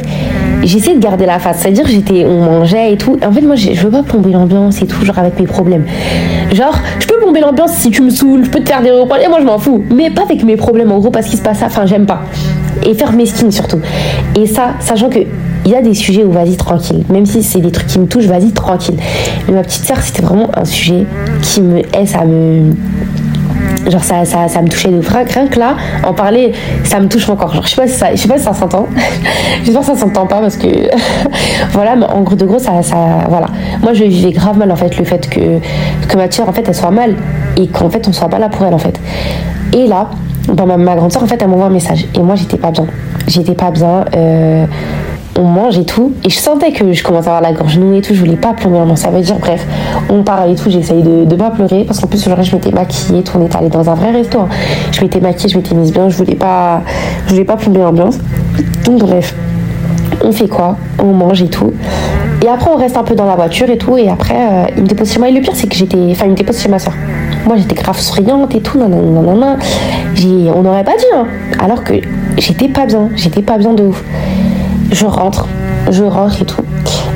[0.64, 1.60] j'essaie de garder la face.
[1.60, 3.20] C'est-à-dire, j'étais, on mangeait et tout.
[3.24, 5.86] En fait, moi, je veux pas plomber l'ambiance et tout, genre avec mes problèmes.
[6.52, 9.22] Genre, je peux plomber l'ambiance si tu me saoules, je peux te faire des reproches,
[9.24, 9.84] et moi, je m'en fous.
[9.94, 11.68] Mais pas avec mes problèmes, en gros, parce qu'il se passe ça.
[11.68, 12.22] Enfin, j'aime pas.
[12.84, 13.80] Et faire mesquine surtout.
[14.36, 15.20] Et ça, sachant que
[15.66, 17.04] il y a des sujets où vas-y tranquille.
[17.10, 18.98] Même si c'est des trucs qui me touchent, vas-y tranquille.
[19.48, 21.06] Mais ma petite sœur, c'était vraiment un sujet
[21.42, 22.74] qui me est, ça me
[23.90, 27.08] genre ça, ça, ça me touchait de frac rien que là en parler ça me
[27.08, 27.54] touche encore.
[27.54, 28.88] Genre je sais pas si ça je sais pas si ça s'entend.
[29.64, 30.68] J'espère que ça s'entend pas parce que
[31.72, 32.96] voilà mais en gros de gros ça, ça
[33.30, 33.48] voilà.
[33.82, 35.60] Moi je vivais grave mal en fait le fait que
[36.08, 37.16] que ma soeur en fait elle soit mal
[37.58, 39.00] et qu'en fait on soit pas là pour elle en fait.
[39.74, 40.10] Et là
[40.66, 42.06] ma, ma grande soeur en fait elle m'envoie un message.
[42.16, 42.86] Et moi j'étais pas bien.
[43.28, 44.66] J'étais pas bien euh,
[45.38, 46.14] on mange et tout.
[46.24, 48.14] Et je sentais que je commençais à avoir la gorge nouée et tout.
[48.14, 48.86] Je voulais pas pleurer.
[48.86, 49.66] Non, ça veut dire, bref,
[50.10, 50.70] on parle et tout.
[50.70, 53.24] J'essayais de, de pas pleurer parce qu'en plus, jour je m'étais maquillée.
[53.24, 54.40] Tout, on était allé dans un vrai resto.
[54.40, 54.50] Hein.
[54.92, 56.10] Je m'étais maquillée, je m'étais mise bien.
[56.10, 56.82] Je voulais pas,
[57.26, 58.18] je voulais pas plomber l'ambiance.
[58.86, 59.36] Donc, bref,
[60.24, 60.78] on fait quoi?
[61.00, 61.74] On mange et tout.
[62.44, 63.98] Et après, on reste un peu dans la voiture et tout.
[63.98, 65.30] Et après, euh, il me dépose chez moi.
[65.30, 65.98] Et le pire, c'est que j'étais.
[66.12, 66.94] Enfin, il me dépose chez ma soeur.
[67.46, 68.78] Moi, j'étais grave souriante et tout.
[68.78, 69.58] Nanana.
[70.14, 71.26] J'ai, on n'aurait pas dit, hein.
[71.60, 71.94] Alors que
[72.38, 73.10] j'étais pas bien.
[73.16, 74.04] J'étais pas bien de ouf.
[74.96, 75.46] Je rentre.
[75.92, 76.62] Je rentre et tout.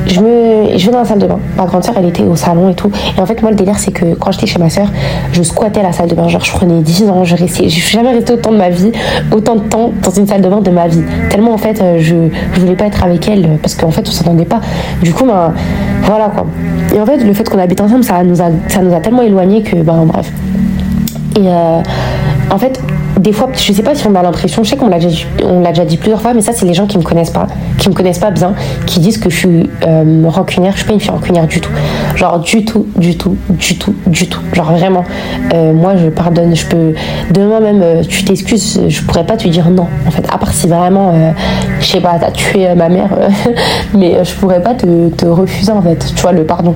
[0.05, 1.39] Je me je vais dans la salle de bain.
[1.55, 2.91] Ma grande soeur elle était au salon et tout.
[3.17, 4.87] Et en fait moi le délire c'est que quand j'étais chez ma soeur
[5.31, 6.27] je squattais la salle de bain.
[6.27, 8.91] Genre je prenais 10 ans je restais je suis jamais restée autant de ma vie
[9.31, 11.03] autant de temps dans une salle de bain de ma vie.
[11.29, 12.15] Tellement en fait euh, je,
[12.51, 14.59] je voulais pas être avec elle parce qu'en fait on s'entendait pas.
[15.01, 15.53] Du coup ben
[16.03, 16.47] voilà quoi.
[16.93, 19.21] Et en fait le fait qu'on habite ensemble ça nous a ça nous a tellement
[19.21, 20.29] éloignés que ben bref.
[21.37, 21.81] Et euh,
[22.51, 22.81] en fait
[23.19, 25.97] des fois, je sais pas si on a l'impression, je sais qu'on l'a déjà, dit
[25.97, 28.31] plusieurs fois, mais ça, c'est les gens qui me connaissent pas, qui me connaissent pas
[28.31, 28.53] bien,
[28.85, 30.71] qui disent que je suis euh, rancunière.
[30.73, 31.71] Je suis pas une fille rancunière du tout.
[32.15, 34.39] Genre, du tout, du tout, du tout, du tout.
[34.53, 35.03] Genre, vraiment.
[35.53, 36.55] Euh, moi, je pardonne.
[36.55, 36.93] Je peux.
[37.31, 40.25] Demain même, euh, tu t'excuses, je pourrais pas te dire non, en fait.
[40.31, 41.13] À part si vraiment,
[41.79, 43.09] je sais pas, t'as tué ma mère,
[43.93, 46.75] mais je pourrais pas te, te, refuser, en fait, tu vois, le pardon.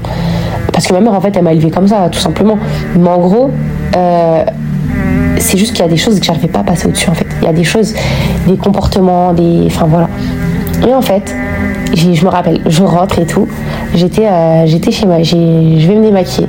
[0.74, 2.58] Parce que ma mère, en fait, elle m'a élevé comme ça, tout simplement.
[2.96, 3.52] Mais en gros,
[5.38, 7.28] c'est juste qu'il y a des choses que j'arrivais pas à passer au-dessus en fait.
[7.42, 7.94] Il y a des choses,
[8.48, 9.64] des comportements, des.
[9.68, 10.10] Enfin voilà.
[10.88, 11.34] Et en fait,
[11.96, 13.48] je me rappelle, je rentre et tout.
[13.94, 16.48] J'étais euh, chez moi, je vais me démaquiller.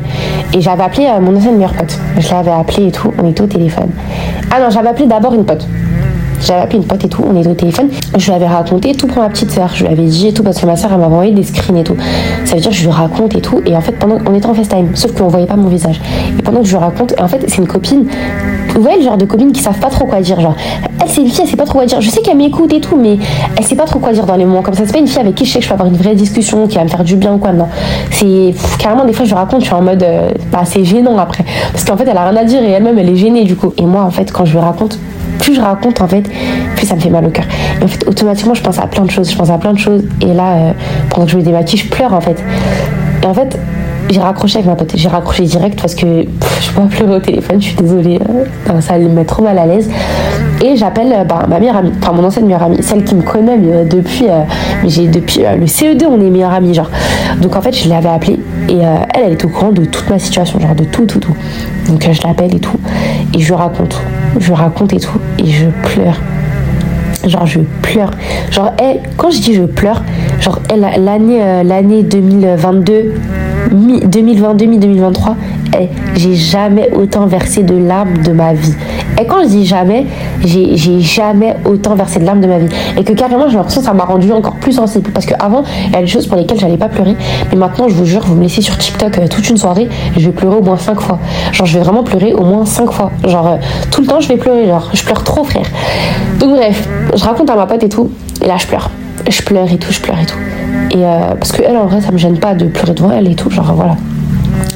[0.53, 1.98] Et j'avais appelé euh, mon ancienne meilleure pote.
[2.18, 3.90] Je l'avais appelé et tout, on était au téléphone.
[4.50, 5.66] Ah non, j'avais appelé d'abord une pote.
[6.44, 7.88] J'avais appelé une pote et tout, on était au téléphone.
[8.18, 9.70] Je lui avais raconté tout pour ma petite soeur.
[9.74, 11.78] Je lui avais dit et tout parce que ma soeur elle m'avait envoyé des screens
[11.78, 11.96] et tout.
[12.44, 13.62] Ça veut dire que je lui raconte et tout.
[13.64, 15.98] Et en fait, pendant on était en FaceTime, sauf qu'on voyait pas mon visage.
[16.38, 18.07] Et pendant que je lui raconte, en fait, c'est une copine.
[18.74, 20.38] Vous voyez le genre de copine qui savent pas trop quoi dire.
[20.38, 20.54] Genre,
[21.00, 22.02] elle c'est une fille, elle sait pas trop quoi dire.
[22.02, 23.16] Je sais qu'elle m'écoute et tout, mais
[23.57, 24.83] elle sait pas trop quoi dire dans les moments comme ça.
[24.85, 26.66] C'est pas une fille avec qui je sais que je peux avoir une vraie discussion,
[26.66, 27.52] qui va me faire du bien ou quoi.
[27.52, 27.68] Non.
[28.11, 31.16] C'est carrément des fois je lui raconte, je suis en mode, euh, bah, c'est gênant
[31.16, 31.44] après.
[31.72, 33.72] Parce qu'en fait, elle a rien à dire et elle-même elle est gênée du coup.
[33.78, 34.98] Et moi, en fait, quand je lui raconte,
[35.38, 36.23] plus je raconte en fait,
[36.77, 37.44] plus ça me fait mal au cœur.
[37.81, 39.31] Et en fait, automatiquement, je pense à plein de choses.
[39.31, 40.03] Je pense à plein de choses.
[40.20, 40.73] Et là, euh,
[41.11, 42.42] pendant que je me démaquille, je pleure en fait.
[43.23, 43.59] Et en fait,
[44.11, 44.92] j'ai raccroché avec ma pote.
[44.94, 46.07] J'ai raccroché direct parce que
[46.61, 47.61] je peux pas pleurer au téléphone.
[47.61, 48.18] Je suis désolée.
[48.70, 49.88] Euh, ça me met trop mal à l'aise.
[50.62, 53.23] Et j'appelle euh, bah, ma meilleure amie, enfin mon ancienne meilleure amie, celle qui me
[53.23, 54.27] connaît mais, depuis,
[54.85, 56.90] j'ai depuis le CE2, on est meilleure amie, genre.
[57.40, 60.18] Donc en fait, je l'avais appelée et elle, elle est au courant de toute ma
[60.18, 61.35] situation, genre de tout, tout, tout.
[61.88, 62.79] Donc je l'appelle et tout.
[63.35, 64.01] Et je lui raconte.
[64.38, 65.18] Je raconte et tout.
[65.38, 66.20] Et je pleure.
[67.27, 68.11] Genre je pleure.
[68.51, 70.03] Genre elle, quand je dis je pleure,
[70.40, 73.14] genre l'année euh, l'année 2022
[73.70, 75.35] 2022-2023,
[75.79, 78.74] eh, j'ai jamais autant versé de larmes de ma vie.
[79.20, 80.07] Et quand je dis jamais,
[80.44, 82.68] j'ai jamais autant versé de larmes de ma vie.
[82.96, 85.11] Et que carrément, j'ai l'impression que ça m'a rendu encore plus sensible.
[85.12, 87.16] Parce qu'avant, il y a des choses pour lesquelles j'allais pas pleurer.
[87.50, 90.27] Mais maintenant, je vous jure, vous me laissez sur TikTok euh, toute une soirée, je
[90.27, 91.18] vais pleurer au moins 5 fois.
[91.53, 93.11] Genre, je vais vraiment pleurer au moins 5 fois.
[93.27, 93.57] Genre, euh,
[93.90, 94.66] tout le temps, je vais pleurer.
[94.66, 95.66] Genre, je pleure trop, frère.
[96.40, 98.11] Donc, bref, je raconte à ma pote et tout.
[98.42, 98.90] Et là, je pleure.
[99.29, 100.39] Je pleure et tout, je pleure et tout.
[100.91, 103.31] Et euh, parce que elle, en vrai, ça me gêne pas de pleurer devant elle
[103.31, 103.51] et tout.
[103.51, 103.97] Genre, voilà.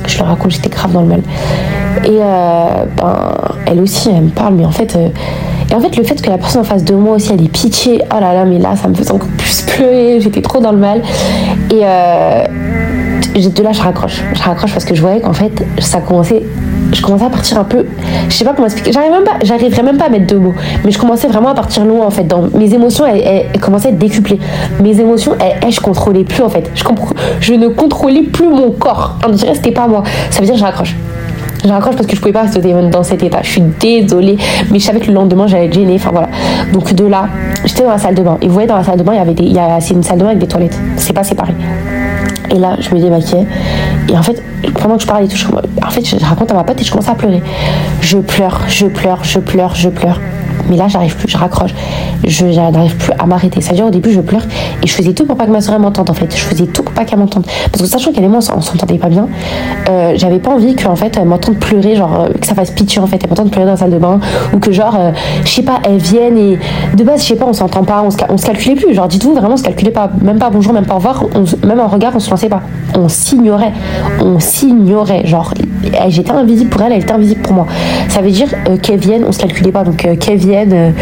[0.07, 1.23] Je le raconte, j'étais grave dans le mal.
[2.05, 3.35] Et euh, ben,
[3.67, 5.09] elle aussi, elle me parle, mais en fait, euh,
[5.71, 7.49] et en fait, le fait que la personne en face de moi aussi, elle est
[7.49, 10.73] pitié, oh là là, mais là, ça me faisait encore plus pleurer, j'étais trop dans
[10.73, 11.03] le mal.
[11.71, 11.83] Et
[13.47, 14.23] de là, je raccroche.
[14.35, 16.43] Je raccroche parce que je voyais qu'en fait, ça commençait
[16.92, 17.87] je commençais à partir un peu.
[18.29, 18.92] Je sais pas comment expliquer.
[18.92, 20.55] J'arrive même pas, j'arriverais même pas à mettre deux mots.
[20.85, 22.24] Mais je commençais vraiment à partir loin en fait.
[22.24, 24.38] Dans mes émotions, elles, commençaient à être décuplées.
[24.83, 26.70] Mes émotions, elles, je contrôlais plus en fait.
[27.40, 29.18] Je, ne contrôlais plus mon corps.
[29.27, 30.03] On dirait c'était pas moi.
[30.31, 30.96] Ça veut dire que je raccroche.
[31.64, 33.40] Je raccroche parce que je pouvais pas rester dans cet état.
[33.42, 34.38] Je suis désolée,
[34.70, 35.94] mais je savais que le lendemain j'allais être.
[35.94, 36.29] Enfin voilà.
[36.72, 37.29] Donc de là,
[37.64, 38.38] j'étais dans la salle de bain.
[38.40, 40.18] Et vous voyez, dans la salle de bain, il y avait des, c'est une salle
[40.18, 40.79] de bain avec des toilettes.
[40.96, 41.55] C'est pas séparé.
[42.51, 43.47] Et là, je me démaquillais.
[44.09, 44.43] Et en fait,
[44.81, 46.85] pendant que je parlais et tout, je, en fait, je raconte à ma pote et
[46.85, 47.43] je commence à pleurer.
[48.01, 50.21] Je pleure, je pleure, je pleure, je pleure.
[50.69, 51.73] Mais là, j'arrive plus, je raccroche.
[52.26, 53.61] Je n'arrive plus à m'arrêter.
[53.61, 54.42] C'est-à-dire, au début, je pleure
[54.83, 56.35] et je faisais tout pour pas que ma soeur m'entende, en fait.
[56.35, 57.46] Je faisais tout pour pas qu'elle m'entende.
[57.70, 59.28] Parce que sachant qu'elle et moi, on s'entendait pas bien,
[59.88, 63.00] euh, j'avais pas envie qu'en fait, elle m'entende pleurer, genre, euh, que ça fasse pitié,
[63.00, 63.20] en fait.
[63.22, 64.20] Elle m'entende pleurer dans la salle de bain.
[64.54, 65.12] Ou que, genre, euh,
[65.44, 66.59] je sais pas, elle vienne et
[66.96, 68.94] de base, je sais pas, on s'entend pas, on se, on se calculait plus.
[68.94, 70.11] Genre, dites-vous, vraiment, on se calculait pas.
[70.22, 71.24] Même pas bonjour, même pas au revoir.
[71.64, 72.62] même en regard, on se lançait pas.
[72.94, 73.72] On s'ignorait.
[74.20, 75.26] On s'ignorait.
[75.26, 75.54] Genre,
[76.09, 77.66] j'étais invisible pour elle, elle était invisible pour moi.
[78.09, 78.48] Ça veut dire
[78.83, 79.85] qu'elle vienne, on se calculait pas.
[79.85, 80.94] Donc, qu'elle vienne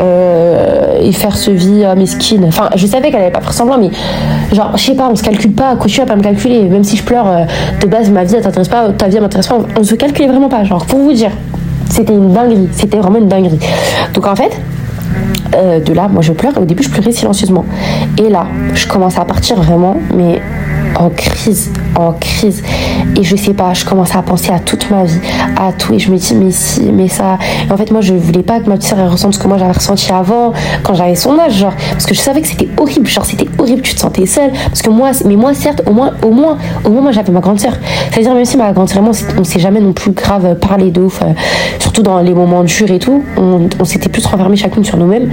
[0.00, 0.61] euh,
[1.00, 2.44] et faire ce vie à mesquine.
[2.46, 3.90] Enfin, je savais qu'elle allait pas faire semblant, mais
[4.52, 5.76] genre, je sais pas, on se calcule pas.
[5.86, 6.62] Tu vas pas me calculer.
[6.64, 7.44] Même si je pleure, euh,
[7.80, 9.58] de base, ma vie, elle t'intéresse pas, ta vie, m'intéresse pas.
[9.78, 10.64] On, se calculait vraiment pas.
[10.64, 11.30] Genre, pour vous dire,
[11.88, 12.68] c'était une dinguerie.
[12.72, 13.58] C'était vraiment une dinguerie.
[14.14, 14.52] Donc, en fait,
[15.54, 16.56] euh, de là, moi je pleure.
[16.58, 17.64] Au début, je pleurais silencieusement.
[18.18, 20.40] Et là, je commence à partir vraiment, mais
[20.96, 22.62] en crise, en crise.
[23.16, 25.18] Et je sais pas, je commence à penser à toute ma vie,
[25.56, 25.94] à tout.
[25.94, 27.38] Et je me dis, mais si, mais ça.
[27.70, 29.72] en fait, moi, je voulais pas que ma petite sœur ressente ce que moi j'avais
[29.72, 31.74] ressenti avant, quand j'avais son âge, genre.
[31.90, 34.52] Parce que je savais que c'était horrible, genre, c'était horrible, tu te sentais seule.
[34.66, 37.40] Parce que moi, mais moi, certes, au moins, au moins, au moins, moi, j'avais ma
[37.40, 37.74] grande sœur.
[38.10, 41.20] C'est-à-dire, même si ma grande sœur, on s'est jamais non plus grave parlé de ouf,
[41.22, 41.32] euh,
[41.78, 45.30] surtout dans les moments durs et tout, on, on s'était plus renfermés chacune sur nous-mêmes.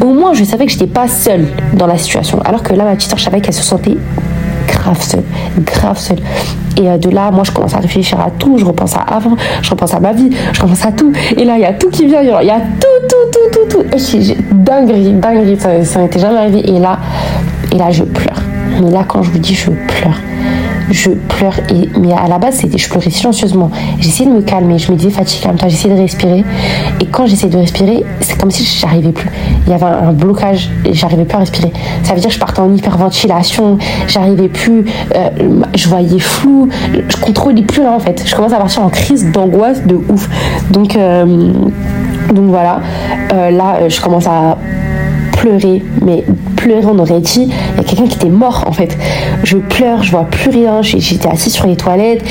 [0.00, 2.40] Au moins, je savais que j'étais pas seule dans la situation.
[2.44, 3.96] Alors que là, ma petite sœur, je savais qu'elle se sentait
[4.90, 5.24] grave seule,
[5.64, 6.18] grave seule.
[6.76, 8.58] Et euh, de là, moi, je commence à réfléchir à tout.
[8.58, 11.12] Je repense à avant, je repense à ma vie, je repense à tout.
[11.36, 12.22] Et là, il y a tout qui vient.
[12.22, 13.96] Il y a tout, tout, tout, tout, tout.
[13.96, 15.58] Et j'ai dinguerie, dinguerie.
[15.58, 16.68] Ça, ça n'était jamais arrivé.
[16.68, 16.98] Et là,
[17.72, 18.42] et là, je pleure.
[18.82, 20.16] Mais là, quand je vous dis, je pleure
[20.90, 21.54] je pleure.
[21.98, 23.70] Mais à la base, c'était, je pleurais silencieusement.
[23.98, 24.78] J'essayais de me calmer.
[24.78, 25.68] Je me disais, fatigue, calme-toi.
[25.68, 26.44] J'essayais de respirer.
[27.00, 29.30] Et quand j'essayais de respirer, c'est comme si j'arrivais plus.
[29.66, 31.72] Il y avait un, blocage et j'arrivais plus à respirer.
[32.02, 33.78] Ça veut dire que je partais en hyperventilation.
[34.08, 34.84] J'arrivais plus.
[35.14, 35.30] Euh,
[35.74, 36.68] je voyais flou.
[37.08, 38.22] Je contrôlais plus là, en fait.
[38.26, 40.28] Je commence à partir en crise d'angoisse de ouf.
[40.70, 41.52] Donc, euh,
[42.32, 42.80] donc voilà.
[43.32, 44.58] Euh, là, je commence à
[45.40, 46.22] pleurer, mais
[46.56, 48.96] pleurer, on aurait dit, il y a quelqu'un qui était mort en fait.
[49.42, 52.22] Je pleure, je vois plus rien, j'étais assise sur les toilettes.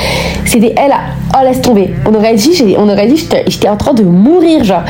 [0.45, 0.93] C'était elle,
[1.34, 1.91] oh laisse tomber.
[2.06, 4.84] On aurait dit, on aurait dit, j'étais en train de mourir, genre.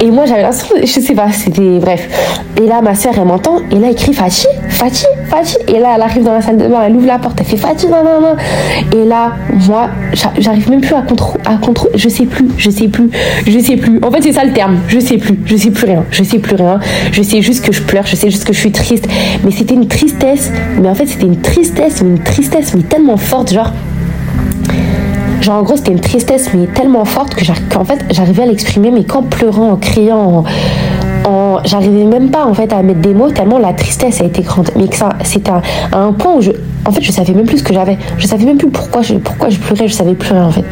[0.00, 2.08] Et moi j'avais l'impression, je sais pas, c'était bref.
[2.62, 4.46] Et là, ma soeur, elle m'entend, et là, elle crie Fatih,
[4.84, 5.56] Fatih, Fatih.
[5.68, 7.56] Et là, elle arrive dans la salle de bain, elle ouvre la porte, elle fait
[7.56, 8.36] Fatih, non, non, non.
[8.94, 9.32] Et là,
[9.66, 9.88] moi,
[10.38, 11.58] j'arrive même plus à contrôler, à
[11.94, 13.08] je sais plus, je sais plus,
[13.46, 13.98] je sais plus.
[14.02, 16.38] En fait, c'est ça le terme, je sais plus, je sais plus rien, je sais
[16.38, 16.80] plus rien.
[17.12, 19.08] Je sais juste que je pleure, je sais juste que je suis triste.
[19.42, 23.54] Mais c'était une tristesse, mais en fait, c'était une tristesse, une tristesse, mais tellement forte,
[23.54, 23.72] genre.
[25.40, 28.90] Genre en gros c'était une tristesse mais tellement forte que qu'en fait j'arrivais à l'exprimer
[28.90, 30.44] mais qu'en pleurant, en criant,
[31.64, 34.70] j'arrivais même pas en fait à mettre des mots tellement la tristesse a été grande.
[34.76, 36.50] Mais que ça, c'était à, un point où je,
[36.84, 37.98] en fait, je savais même plus ce que j'avais.
[38.18, 39.88] Je savais même plus pourquoi je, pourquoi je pleurais.
[39.88, 40.64] Je savais plus rien en fait.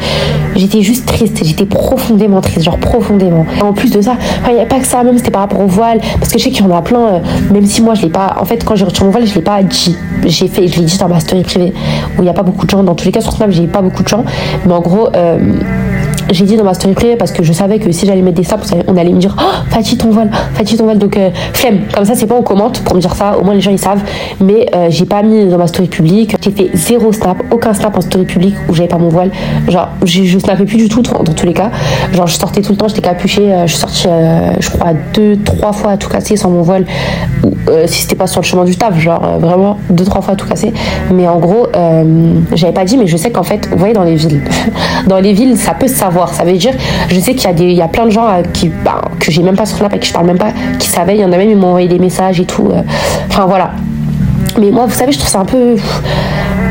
[0.55, 1.39] J'étais juste triste.
[1.43, 3.45] J'étais profondément triste, genre profondément.
[3.61, 4.15] en plus de ça,
[4.47, 5.03] il n'y a pas que ça.
[5.03, 6.99] Même c'était par rapport au voile, parce que je sais qu'il y en a plein.
[6.99, 7.19] Euh,
[7.51, 8.37] même si moi je l'ai pas.
[8.39, 9.95] En fait, quand j'ai retiré mon voile, je l'ai pas dit.
[10.25, 11.73] J'ai fait, je l'ai dit dans ma story privée
[12.17, 12.83] où il n'y a pas beaucoup de gens.
[12.83, 14.23] Dans tous les cas sur Snap, j'ai pas beaucoup de gens.
[14.65, 15.09] Mais en gros.
[15.15, 15.37] Euh,
[16.29, 18.43] j'ai dit dans ma story privée parce que je savais que si j'allais mettre des
[18.43, 20.97] snaps, on allait me dire Oh, Fatih ton voile, Fatih ton voile.
[20.97, 21.81] Donc, euh, flemme.
[21.93, 23.37] Comme ça, c'est pas on commente pour me dire ça.
[23.37, 24.01] Au moins, les gens ils savent.
[24.39, 26.35] Mais euh, j'ai pas mis dans ma story publique.
[26.41, 29.31] J'ai fait zéro snap, aucun snap en story publique où j'avais pas mon voile.
[29.67, 31.71] Genre, je, je snappais plus du tout dans, tous les cas.
[32.13, 33.53] Genre, je sortais tout le temps, j'étais capuchée.
[33.53, 34.07] Euh, je suis sortie,
[34.59, 36.85] je crois, deux, trois fois à tout casser sans mon voile.
[37.85, 40.47] si c'était pas sur le chemin du taf, genre vraiment deux, trois fois à tout
[40.47, 40.73] casser.
[41.11, 41.67] Mais en gros,
[42.53, 44.41] j'avais pas dit, mais je sais qu'en fait, vous voyez, dans les villes,
[45.07, 46.73] dans les villes, ça peut se savoir ça veut dire,
[47.09, 49.01] je sais qu'il y a des, il y a plein de gens euh, qui, bah,
[49.19, 51.15] que j'ai même pas sur Snap et que je parle même pas, qui savaient.
[51.15, 52.69] Il y en a même, ils m'ont envoyé des messages et tout.
[52.71, 52.81] Euh.
[53.29, 53.71] Enfin voilà.
[54.59, 55.75] Mais moi, vous savez, je trouve ça un peu.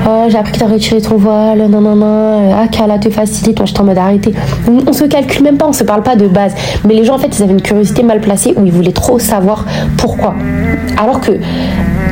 [0.07, 2.53] Oh, j'ai appris que t'as retiré ton voile, non, non, non.
[2.55, 3.59] Ah, qu'elle te facilite.
[3.59, 4.33] Moi, j'étais en mode arrêté.
[4.87, 6.55] On, se calcule même pas, on se parle pas de base.
[6.87, 9.19] Mais les gens, en fait, ils avaient une curiosité mal placée où ils voulaient trop
[9.19, 9.65] savoir
[9.97, 10.35] pourquoi.
[10.97, 11.33] Alors que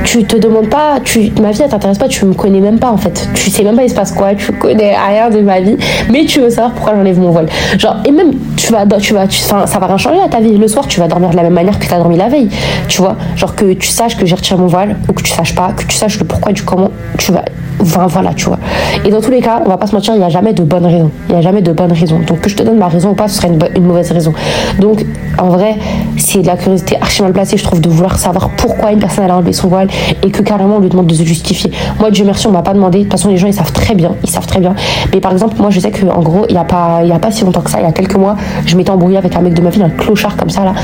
[0.04, 2.90] tu te demandes pas, tu, ma vie elle t'intéresse pas, tu me connais même pas
[2.90, 3.28] en fait.
[3.34, 5.76] Tu sais même pas il se passe quoi, tu connais rien de ma vie,
[6.10, 7.48] mais tu veux savoir pourquoi j'enlève mon voile.
[7.78, 10.56] Genre, et même tu vas, tu vas, tu, ça va rien changer à ta vie.
[10.56, 12.48] Le soir, tu vas dormir de la même manière que tu as dormi la veille.
[12.88, 15.54] Tu vois, genre que tu saches que j'ai retiré mon voile ou que tu saches
[15.54, 17.44] pas, que tu saches le pourquoi du comment, tu vas,
[17.80, 18.58] enfin, voilà, tu vois.
[19.04, 20.62] Et dans tous les cas, on va pas se mentir, il n'y a jamais de
[20.62, 21.10] bonne raison.
[21.28, 22.20] Il n'y a jamais de bonne raison.
[22.26, 24.32] Donc que je te donne ma raison ou pas, ce serait une, mauvaise raison.
[24.78, 25.04] Donc
[25.38, 25.76] en vrai,
[26.16, 29.30] c'est de la curiosité archi mal placée, je trouve, de vouloir savoir pourquoi une personne
[29.30, 29.88] a enlevé son voile
[30.22, 31.70] et que carrément on lui demande de se justifier.
[31.98, 32.98] Moi, Dieu merci, on m'a pas demandé.
[32.98, 34.74] De toute façon, les gens ils savent très bien, ils savent très bien.
[35.12, 37.18] Mais par exemple, moi je sais que en gros, il y a pas, y a
[37.18, 39.40] pas si longtemps que ça, il y a quelques mois, je m'étais embrouillée avec un
[39.40, 40.74] mec de ma ville, un clochard comme ça là.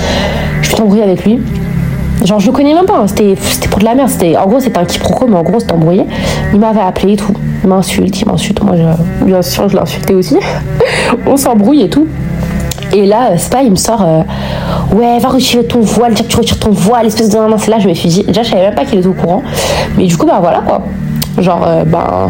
[0.63, 1.41] Je suis embrouillée avec lui.
[2.27, 3.37] Genre, je le connais même pas, c'était,
[3.71, 4.11] pour de la merde.
[4.37, 6.05] En gros, c'était un quiproquo, mais en gros, c'était embrouillé.
[6.53, 7.33] Il m'avait appelé et tout.
[7.63, 8.61] Il m'insulte, il m'insulte.
[8.65, 8.75] Moi,
[9.23, 10.37] bien sûr, je l'ai insulté aussi.
[11.27, 12.09] On s'embrouille et tout.
[12.93, 14.23] Et là, c'est pas, il me sort euh,
[14.93, 17.39] Ouais, va retirer ton voile, dire que tu retires ton voile, espèce de.
[17.59, 19.43] C'est là, je me suis dit, déjà, je savais même pas qu'il était au courant.
[19.97, 20.83] Mais du coup, bah voilà quoi.
[21.39, 22.29] Genre, euh, ben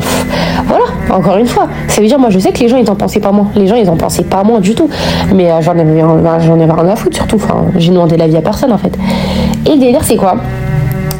[0.66, 1.68] voilà, encore une fois.
[1.88, 3.48] Ça veut dire, moi je sais que les gens ils en pensaient pas moins.
[3.54, 4.88] Les gens ils en pensaient pas moins du tout.
[5.32, 7.36] Mais euh, j'en avais, j'en rien à foutre surtout.
[7.36, 8.96] Enfin, j'ai demandé l'avis à personne en fait.
[9.66, 10.36] Et le délire, c'est quoi?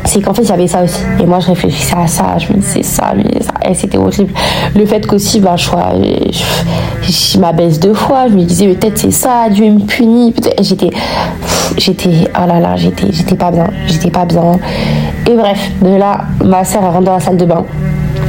[0.05, 1.01] C'est qu'en fait il y avait ça aussi.
[1.19, 3.69] Et moi je réfléchissais à ça je me disais ça, ça.
[3.69, 4.33] Et c'était horrible.
[4.77, 5.69] Le fait qu'aussi ben, je,
[6.31, 10.33] je, je m'abaisse deux fois je me disais peut-être c'est ça Dieu me punit.
[10.61, 10.91] J'étais
[11.77, 14.53] j'étais oh là là j'étais pas bien j'étais pas bien.
[15.29, 17.65] Et bref de là ma elle rentre dans la salle de bain.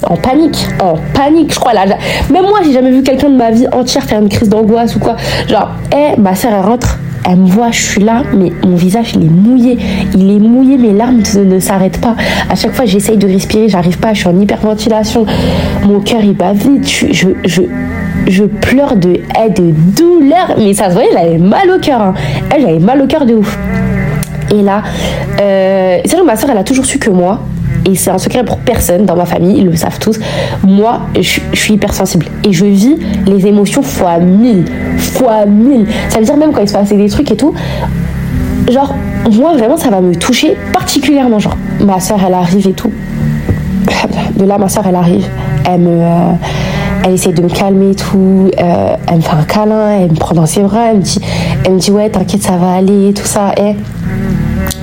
[0.10, 1.86] En panique, en panique, je crois là.
[2.30, 5.00] Même moi, j'ai jamais vu quelqu'un de ma vie entière faire une crise d'angoisse ou
[5.00, 5.16] quoi.
[5.48, 9.14] Genre, eh, ma soeur elle rentre, elle me voit, je suis là, mais mon visage
[9.16, 9.78] il est mouillé,
[10.16, 12.16] il est mouillé, mes larmes ne, s'arrêtent pas.
[12.50, 15.26] À chaque fois j'essaye de respirer, j'arrive pas, je suis en hyperventilation,
[15.84, 17.62] mon cœur il bat vite, je, je,
[18.28, 22.14] je, pleure de, de douleur, mais ça se voyait, elle avait mal au cœur, hein.
[22.56, 23.58] elle avait mal au cœur de ouf.
[24.52, 24.82] Et là,
[25.42, 27.42] euh, c'est ma soeur elle a toujours su que moi,
[27.88, 30.20] et c'est un secret pour personne dans ma famille, ils le savent tous.
[30.64, 34.66] Moi, je, suis hypersensible et je vis les émotions fois mille,
[34.98, 35.88] fois mille.
[36.10, 37.54] Ça veut dire même quand il se passe des trucs et tout,
[38.70, 38.94] genre,
[39.32, 41.40] moi vraiment ça va me toucher particulièrement.
[41.40, 42.92] Genre, ma soeur elle arrive et tout.
[44.36, 45.28] De là, ma soeur elle arrive,
[45.66, 46.02] elle me.
[46.02, 46.34] Euh,
[47.04, 50.16] elle essaie de me calmer et tout, euh, elle me fait un câlin, elle me
[50.16, 51.22] prend dans ses bras, elle me dit,
[51.64, 53.54] elle me dit ouais t'inquiète ça va aller, tout ça.
[53.56, 53.76] Et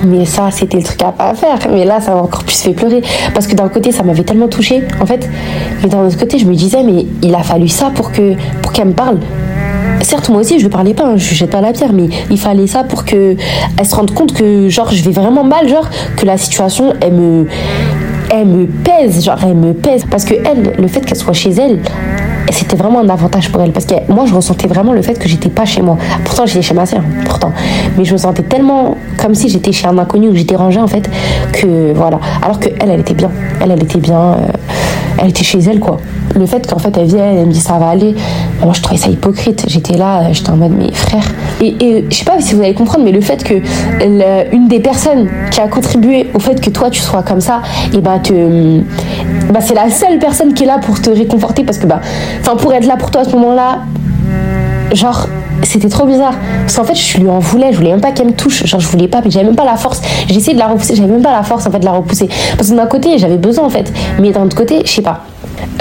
[0.02, 1.58] mais ça, c'était le truc à pas faire.
[1.70, 3.02] Mais là, ça m'a encore plus fait pleurer.
[3.32, 5.28] Parce que d'un côté, ça m'avait tellement touché en fait.
[5.82, 8.72] Mais d'un autre côté, je me disais, mais il a fallu ça pour que pour
[8.72, 9.18] qu'elle me parle.
[10.00, 12.38] Certes, moi aussi, je ne parlais pas, hein, je jette pas la pierre, mais il
[12.38, 13.36] fallait ça pour que
[13.78, 17.12] elle se rende compte que, genre, je vais vraiment mal, genre, que la situation, elle
[17.12, 17.46] me,
[18.30, 20.04] elle me pèse, genre, elle me pèse.
[20.10, 21.78] Parce que elle, le fait qu'elle soit chez elle,
[22.54, 25.28] c'était vraiment un avantage pour elle parce que moi je ressentais vraiment le fait que
[25.28, 25.98] j'étais pas chez moi.
[26.24, 27.52] Pourtant j'étais chez ma sœur, pourtant.
[27.96, 30.86] Mais je me sentais tellement comme si j'étais chez un inconnu ou j'étais rangée en
[30.86, 31.10] fait
[31.52, 32.18] que voilà.
[32.42, 33.30] Alors que elle, elle était bien.
[33.60, 34.20] Elle, elle était bien.
[34.20, 34.36] Euh,
[35.18, 35.98] elle était chez elle quoi.
[36.36, 38.14] Le fait qu'en fait elle vienne, elle me dit ça va aller,
[38.62, 39.64] moi je trouvais ça hypocrite.
[39.68, 41.30] J'étais là, j'étais en mode mes frères.
[41.60, 43.54] Et, et je sais pas si vous allez comprendre, mais le fait que
[44.52, 48.00] une des personnes qui a contribué au fait que toi tu sois comme ça, et
[48.00, 48.80] bah te,
[49.52, 52.00] bah c'est la seule personne qui est là pour te réconforter parce que bah,
[52.40, 53.82] enfin pour être là pour toi à ce moment-là,
[54.92, 55.28] genre
[55.62, 56.34] c'était trop bizarre.
[56.62, 57.72] Parce qu'en fait je lui en voulais.
[57.72, 58.66] Je voulais même pas qu'elle me touche.
[58.66, 60.02] Genre je voulais pas mais j'avais même pas la force.
[60.28, 60.96] J'ai essayé de la repousser.
[60.96, 62.28] J'avais même pas la force en fait de la repousser.
[62.56, 63.92] Parce que d'un côté j'avais besoin en fait.
[64.20, 65.20] Mais d'un autre côté je sais pas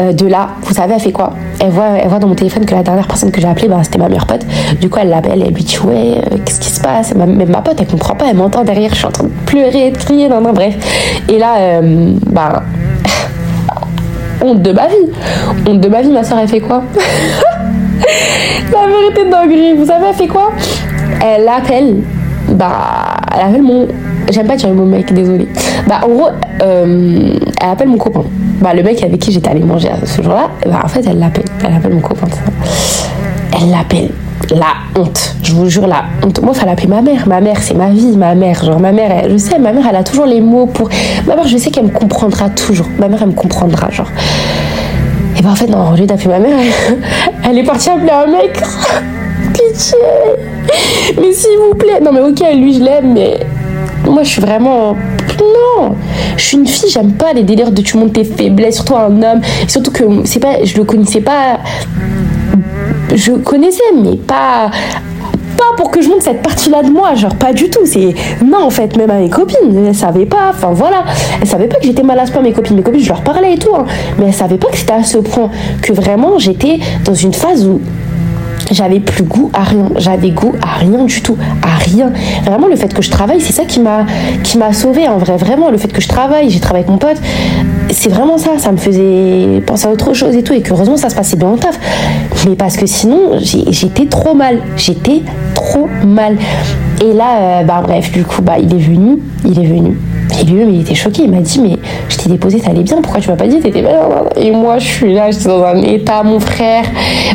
[0.01, 1.33] euh, de là vous savez elle fait quoi?
[1.59, 3.79] Elle voit elle voit dans mon téléphone que la dernière personne que j'ai appelée bah,
[3.83, 4.45] c'était ma meilleure pote
[4.79, 7.61] du coup elle l'appelle elle lui dit ouais euh, qu'est-ce qui se passe même ma
[7.61, 10.29] pote elle comprend pas elle m'entend derrière je suis en train de pleurer de crier
[10.29, 10.75] non non bref
[11.29, 12.63] et là euh, bah
[14.41, 14.95] honte de ma vie
[15.67, 16.83] honte de ma vie ma soeur elle fait quoi?
[18.71, 19.73] La vérité dinguerie.
[19.73, 20.51] Vous savez, elle fait quoi?
[21.21, 21.97] Elle appelle.
[22.49, 23.87] Bah, elle appelle mon.
[24.31, 25.47] J'aime pas dire mon mec, désolé.
[25.87, 26.29] Bah, en gros,
[26.61, 28.23] euh, elle appelle mon copain.
[28.61, 31.45] Bah, le mec avec qui j'étais allée manger ce jour-là, bah, en fait, elle l'appelle.
[31.65, 32.27] Elle appelle mon copain.
[33.59, 34.09] Elle l'appelle.
[34.49, 36.41] La honte, je vous jure, la honte.
[36.41, 37.27] Moi, il fallait appeler ma mère.
[37.27, 38.63] Ma mère, c'est ma vie, ma mère.
[38.63, 40.89] Genre, ma mère, elle, je sais, ma mère, elle a toujours les mots pour.
[41.27, 42.87] Ma mère, je sais qu'elle me comprendra toujours.
[42.99, 44.09] Ma mère, elle me comprendra, genre.
[45.37, 46.57] Et ben en fait, non, au lieu d'appeler ma mère,
[47.43, 48.61] elle, est partie appeler un mec.
[49.53, 49.97] Pitié
[51.19, 53.39] Mais s'il vous plaît Non mais ok, lui je l'aime, mais
[54.05, 54.95] moi je suis vraiment...
[55.79, 55.95] Non
[56.37, 59.21] Je suis une fille, j'aime pas les délires de tu montes tes faiblesses, surtout un
[59.21, 59.41] homme.
[59.67, 61.59] Surtout que c'est pas, je le connaissais pas...
[63.15, 64.71] Je connaissais, mais pas
[65.75, 67.85] pour que je montre cette partie-là de moi, genre pas du tout.
[67.85, 70.49] C'est non en fait, même à mes copines, elles savaient pas.
[70.49, 71.03] Enfin voilà,
[71.41, 72.41] elles savaient pas que j'étais mal à ce point.
[72.41, 73.85] Mes copines, mes copines, je leur parlais et tout, hein.
[74.17, 75.49] mais elles savaient pas que c'était à ce point
[75.81, 77.81] que vraiment j'étais dans une phase où
[78.73, 79.89] j'avais plus goût à rien.
[79.97, 82.11] J'avais goût à rien du tout, à rien.
[82.45, 84.05] Vraiment, le fait que je travaille, c'est ça qui m'a
[84.43, 85.37] qui m'a sauvé en vrai.
[85.37, 87.21] Vraiment, le fait que je travaille, j'ai travaillé avec mon pote,
[87.91, 88.57] c'est vraiment ça.
[88.57, 90.53] Ça me faisait penser à autre chose et tout.
[90.53, 91.79] Et que heureusement, ça se passait bien en taf.
[92.47, 94.59] Mais parce que sinon, j'étais trop mal.
[94.77, 95.21] J'étais
[95.53, 96.37] trop mal.
[97.01, 99.97] Et là, euh, bah bref, du coup, bah il est venu, il est venu.
[100.39, 101.23] Et lui-même, il était choqué.
[101.23, 101.77] Il m'a dit, mais
[102.09, 103.01] je t'ai déposé, t'allais bien.
[103.01, 103.99] Pourquoi tu m'as pas dit, t'étais bien
[104.35, 106.83] Et moi, je suis là, j'étais dans un état, mon frère.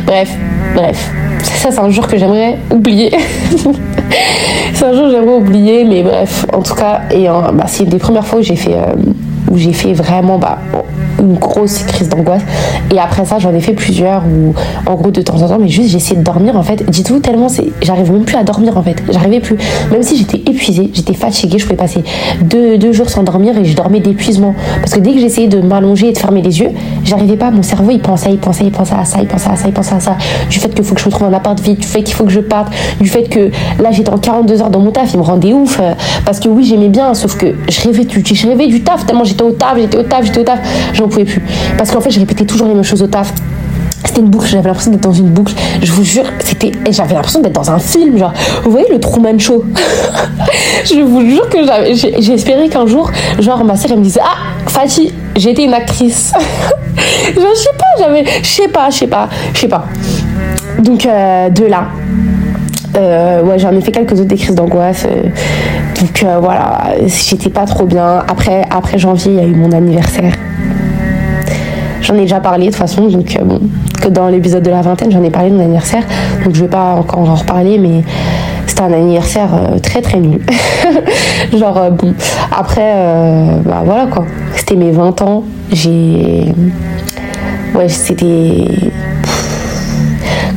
[0.07, 0.31] Bref,
[0.74, 1.11] bref.
[1.42, 3.11] Ça, c'est un jour que j'aimerais oublier.
[4.74, 7.90] c'est un jour que j'aimerais oublier, mais bref, en tout cas, et bah, c'est une
[7.90, 10.59] des premières fois où j'ai fait, euh, fait vraiment bah,
[11.20, 12.42] une grosse crise d'angoisse.
[12.92, 14.54] Et après ça, j'en ai fait plusieurs où,
[14.87, 16.88] en gros, de temps en temps, mais juste j'essayais de dormir en fait.
[16.88, 17.68] Dites-vous, tellement c'est.
[17.83, 18.96] J'arrivais même plus à dormir en fait.
[19.11, 19.57] J'arrivais plus.
[19.90, 22.04] Même si j'étais épuisée, j'étais fatiguée, je pouvais passer
[22.42, 24.54] deux, deux jours sans dormir et je dormais d'épuisement.
[24.81, 26.70] Parce que dès que j'essayais de m'allonger et de fermer les yeux,
[27.04, 27.50] j'arrivais pas.
[27.50, 29.72] Mon cerveau, il pensait, il pensait, il pensait à ça, il pensait à ça, il
[29.72, 30.16] pensait à ça.
[30.50, 32.24] Du fait qu'il faut que je me trouve un appart vite, du fait qu'il faut
[32.24, 33.50] que je parte, du fait que
[33.81, 35.78] là, j'étais en 42 heures dans mon taf, il me rendait ouf.
[35.81, 39.24] Euh, parce que oui, j'aimais bien, sauf que je rêvais je rêvais du taf, tellement
[39.24, 40.59] j'étais au taf, j'étais au taf, j'étais au taf,
[41.09, 41.42] pouvais plus.
[41.77, 43.33] Parce qu'en fait, je répétais toujours les mêmes choses au taf.
[44.05, 45.53] C'était une boucle, j'avais l'impression d'être dans une boucle.
[45.83, 48.33] Je vous jure, c'était, j'avais l'impression d'être dans un film, genre,
[48.64, 49.64] vous voyez le Truman Show?
[50.85, 51.59] Je vous jure que
[51.92, 56.33] j'ai espéré qu'un jour, genre, ma sœur, elle me disait, ah, Fatih, été une actrice.
[57.27, 59.85] je sais pas, j'avais, je sais pas, je sais pas, je sais pas.
[60.79, 61.88] Donc, euh, de là,
[62.97, 65.05] euh, ouais, j'en ai fait quelques autres des crises d'angoisse.
[65.07, 65.29] Euh,
[66.01, 68.25] donc voilà, j'étais pas trop bien.
[68.29, 70.33] Après, après janvier, il y a eu mon anniversaire.
[72.02, 73.61] J'en ai déjà parlé de toute façon, donc euh, bon,
[74.00, 76.03] que dans l'épisode de la vingtaine, j'en ai parlé de mon anniversaire,
[76.44, 78.03] donc je vais pas encore en reparler, mais
[78.66, 79.51] c'était un anniversaire
[79.82, 80.40] très très nul.
[81.53, 82.14] Genre, bon,
[82.57, 82.92] après,
[83.64, 84.24] bah voilà quoi.
[84.57, 85.44] C'était mes 20 ans.
[85.72, 86.53] J'ai.
[87.74, 88.64] Ouais, c'était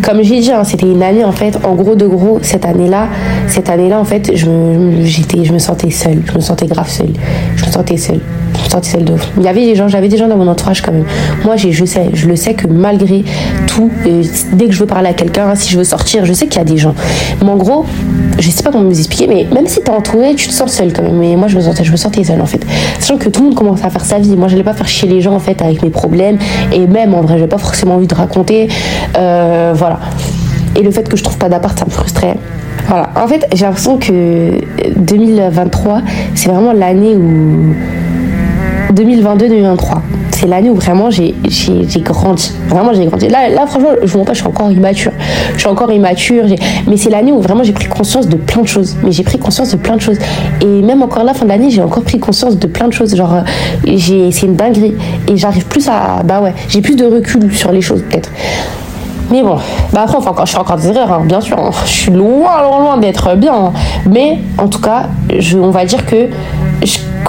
[0.02, 3.08] comme j'ai dit, hein, c'était une année en fait, en gros de gros, cette année-là,
[3.48, 7.14] cette année-là en fait, je, je me sentais seule, je me sentais grave seule,
[7.56, 8.20] je me sentais seule,
[8.72, 10.92] sentais seule de Il y avait des gens, j'avais des gens dans mon entourage quand
[10.92, 11.06] même.
[11.44, 13.24] Moi, je sais, je le sais que malgré
[13.68, 13.90] tout,
[14.54, 16.62] dès que je veux parler à quelqu'un, si je veux sortir, je sais qu'il y
[16.62, 16.96] a des gens.
[17.42, 17.86] Mais en gros,
[18.40, 20.94] je sais pas comment vous expliquer, mais même si t'es entouré, tu te sens seule
[20.94, 21.18] quand même.
[21.18, 22.66] Mais moi, je me sentais, je me sentais seule en fait.
[23.00, 24.36] Sachant que tout le monde commence à faire sa vie.
[24.36, 26.38] Moi, je n'allais pas faire chier les gens en fait avec mes problèmes.
[26.72, 28.70] Et même en vrai, j'ai pas forcément envie de raconter.
[29.18, 30.00] Euh, voilà.
[30.76, 32.38] Et le fait que je trouve pas d'appart, ça me frustrait.
[32.88, 33.10] Voilà.
[33.16, 34.52] En fait, j'ai l'impression que
[34.98, 36.02] 2023,
[36.36, 37.76] c'est vraiment l'année où
[38.94, 40.02] 2022-2023
[40.42, 41.36] c'est l'année où vraiment j'ai
[42.00, 42.52] grandi.
[42.68, 43.28] Vraiment, j'ai grandi.
[43.28, 45.12] Là, là, franchement, je vous pas, je suis encore immature.
[45.54, 46.46] Je suis encore immature.
[46.88, 48.96] Mais c'est l'année où vraiment j'ai pris conscience de plein de choses.
[49.04, 50.18] Mais j'ai pris conscience de plein de choses.
[50.62, 53.16] Et même encore là, fin de l'année, j'ai encore pris conscience de plein de choses.
[53.16, 53.98] Genre, euh,
[54.32, 54.96] c'est une dinguerie.
[55.28, 56.24] Et j'arrive plus à.
[56.24, 58.32] Bah ouais, j'ai plus de recul sur les choses, peut-être.
[59.30, 59.58] Mais bon,
[59.94, 61.60] bah après, enfin, je fais encore des erreurs, hein, bien sûr.
[61.60, 61.70] Hein.
[61.86, 63.54] Je suis loin, loin, loin d'être bien.
[63.54, 63.74] Hein.
[64.10, 65.04] Mais en tout cas,
[65.38, 66.30] je, on va dire que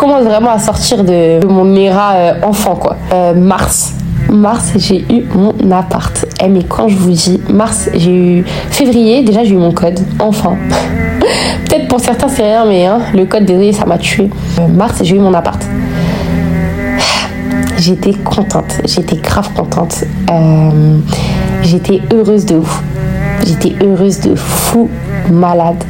[0.02, 2.96] commence vraiment à sortir de, mon éra euh, enfant, quoi.
[3.12, 3.94] Euh, mars.
[4.28, 6.26] Mars, j'ai eu mon appart.
[6.42, 10.00] Eh, mais quand je vous dis mars, j'ai eu février, déjà j'ai eu mon code,
[10.18, 10.56] enfin.
[11.68, 14.28] Peut-être pour certains c'est rien, mais hein, le code, désolé, ça m'a tué.
[14.58, 15.62] Euh, mars, j'ai eu mon appart.
[17.78, 20.02] J'étais contente, j'étais grave contente.
[21.62, 22.82] j'étais heureuse de ouf.
[23.46, 24.90] J'étais heureuse de fou
[25.30, 25.84] malade.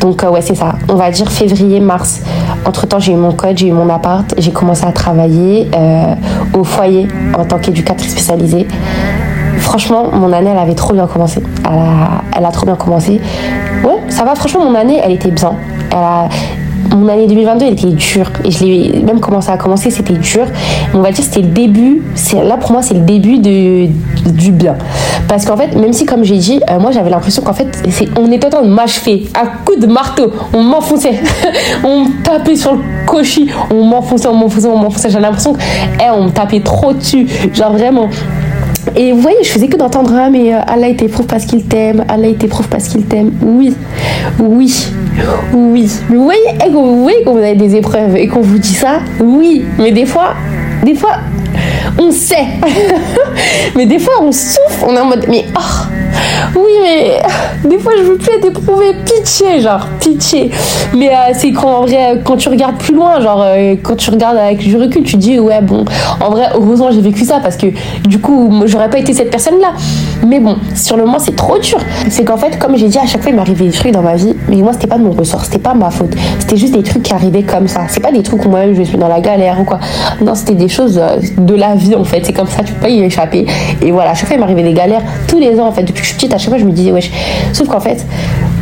[0.00, 0.76] Donc ouais, c'est ça.
[0.88, 2.22] On va dire février, mars.
[2.68, 6.14] Entre-temps, j'ai eu mon code, j'ai eu mon appart, j'ai commencé à travailler euh,
[6.52, 8.68] au foyer en tant qu'éducatrice spécialisée.
[9.56, 11.42] Franchement, mon année, elle avait trop bien commencé.
[12.36, 13.22] Elle a, trop bien commencé.
[13.82, 15.54] Ouais, ça va, franchement, mon année, elle était bien.
[16.94, 20.46] Mon année 2022 elle était dure et je l'ai même commencé à commencer c'était dur
[20.94, 22.02] on va dire c'était le début
[22.32, 23.88] là pour moi c'est le début de,
[24.30, 24.74] du bien
[25.28, 27.68] parce qu'en fait même si comme j'ai dit euh, moi j'avais l'impression qu'en fait
[28.18, 30.32] on était en train de m'achever à coups de marteau.
[30.52, 31.20] On m'enfonçait.
[31.84, 33.48] On me tapait sur le cochis.
[33.70, 35.10] On m'enfonçait on m'enfonçait on m'enfonçait.
[35.10, 35.58] J'avais l'impression qu'on
[36.00, 37.26] eh, me tapait trop dessus.
[37.52, 38.08] Genre vraiment.
[38.96, 42.04] Et vous voyez, je faisais que d'entendre Ah, mais euh, Allah t'éprouve parce qu'il t'aime,
[42.08, 43.32] Allah t'éprouve parce qu'il t'aime.
[43.42, 43.74] Oui,
[44.38, 44.86] oui,
[45.52, 45.90] oui.
[46.08, 48.74] Mais vous voyez, et vous voyez quand vous avez des épreuves et qu'on vous dit
[48.74, 49.64] ça, oui.
[49.78, 50.34] Mais des fois,
[50.84, 51.18] des fois,
[51.98, 52.46] on sait.
[53.76, 55.86] mais des fois, on souffre, on est en mode Mais oh,
[56.56, 58.48] oui, mais des fois, je veux plus être.
[59.04, 60.50] Pitié, genre, pitié.
[60.94, 64.10] Mais euh, c'est quand, en vrai, quand tu regardes plus loin, genre, euh, quand tu
[64.10, 65.84] regardes avec du recul, tu dis, ouais, bon,
[66.20, 67.66] en vrai, heureusement, j'ai vécu ça parce que
[68.06, 69.72] du coup, j'aurais pas été cette personne-là.
[70.26, 71.78] Mais bon, sur le moment, c'est trop dur.
[72.10, 74.16] C'est qu'en fait, comme j'ai dit, à chaque fois, il m'arrivait des trucs dans ma
[74.16, 76.14] vie, mais moi, c'était pas de mon ressort, c'était pas ma faute.
[76.38, 77.82] C'était juste des trucs qui arrivaient comme ça.
[77.88, 79.78] C'est pas des trucs où moi-même, je suis dans la galère ou quoi.
[80.20, 82.24] Non, c'était des choses euh, de la vie, en fait.
[82.24, 83.46] C'est comme ça, tu peux pas y échapper.
[83.82, 86.00] Et voilà, à chaque fois, il m'arrivait des galères tous les ans, en fait, depuis
[86.00, 87.10] que je suis petite, à chaque fois, je me disais, wesh.
[87.52, 88.04] Sauf qu'en fait,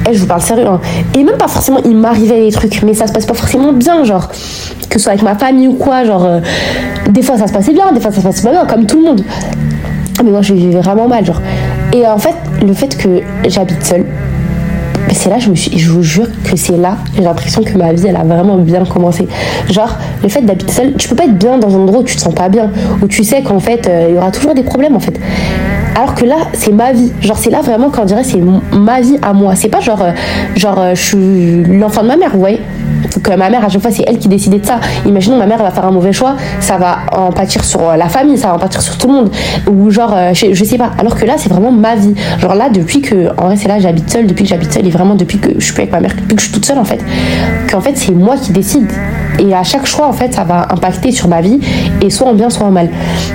[0.08, 0.80] eh, je vous parle sérieux, hein.
[1.14, 4.04] et même pas forcément, il m'arrivait des trucs, mais ça se passe pas forcément bien,
[4.04, 6.40] genre, que ce soit avec ma famille ou quoi, genre, euh,
[7.08, 8.98] des fois ça se passait bien, des fois ça se passait pas bien, comme tout
[8.98, 9.24] le monde.
[10.24, 11.40] Mais moi, je vivais vraiment mal, genre.
[11.92, 14.06] Et en fait, le fait que j'habite seule,
[15.14, 18.24] c'est là, je, vous jure que c'est là, j'ai l'impression que ma vie, elle a
[18.24, 19.26] vraiment bien commencé.
[19.70, 22.16] Genre, le fait d'habiter seule, tu peux pas être bien dans un endroit où tu
[22.16, 22.70] te sens pas bien,
[23.02, 25.18] où tu sais qu'en fait, euh, il y aura toujours des problèmes, en fait.
[25.96, 27.10] Alors que là, c'est ma vie.
[27.22, 28.42] Genre, c'est là vraiment qu'on dirait c'est
[28.72, 29.54] ma vie à moi.
[29.54, 30.12] C'est pas genre, euh,
[30.54, 32.60] genre, euh, je suis l'enfant de ma mère, vous voyez.
[33.16, 34.78] Donc, ma mère, à chaque fois, c'est elle qui décidait de ça.
[35.04, 38.08] Imaginons, ma mère va faire un mauvais choix, ça va en pâtir sur euh, la
[38.08, 39.30] famille, ça va en pâtir sur tout le monde.
[39.70, 40.90] Ou genre, je, je sais pas.
[40.98, 42.14] Alors que là, c'est vraiment ma vie.
[42.38, 44.90] Genre là, depuis que, en vrai, c'est là, j'habite seule, depuis que j'habite seule, et
[44.90, 46.84] vraiment depuis que je suis avec ma mère, depuis que je suis toute seule, en
[46.84, 47.00] fait.
[47.70, 48.90] Qu'en fait, c'est moi qui décide.
[49.38, 51.60] Et à chaque choix, en fait, ça va impacter sur ma vie,
[52.00, 52.88] et soit en bien, soit en mal.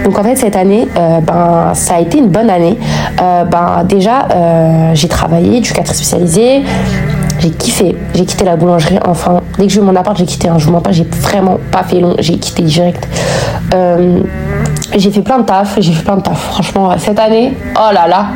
[0.03, 2.77] Donc, en fait, cette année, ben, ça a été une bonne année.
[3.21, 6.63] Euh, ben, déjà, euh, j'ai travaillé, éducatrice spécialisée.
[7.41, 9.41] J'ai kiffé, j'ai quitté la boulangerie enfin.
[9.57, 10.47] Dès que j'ai eu mon appart, j'ai quitté.
[10.47, 10.59] hein.
[10.59, 13.07] je vous mens pas, j'ai vraiment pas fait long, j'ai quitté direct.
[13.73, 14.19] Euh,
[14.95, 16.37] j'ai fait plein de taf, j'ai fait plein de taf.
[16.39, 18.27] Franchement, cette année, oh là là,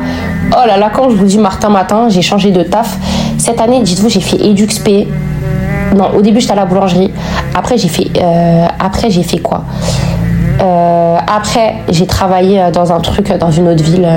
[0.52, 2.98] oh là là, quand je vous dis Martin Matin, j'ai changé de taf.
[3.38, 5.06] Cette année, dites-vous, j'ai fait EduxP.
[5.94, 7.12] Non, au début, j'étais à la boulangerie.
[7.54, 8.10] Après, j'ai fait,
[8.80, 9.62] après, j'ai fait quoi?
[10.60, 14.08] Euh, après, j'ai travaillé euh, dans un truc, euh, dans une autre ville,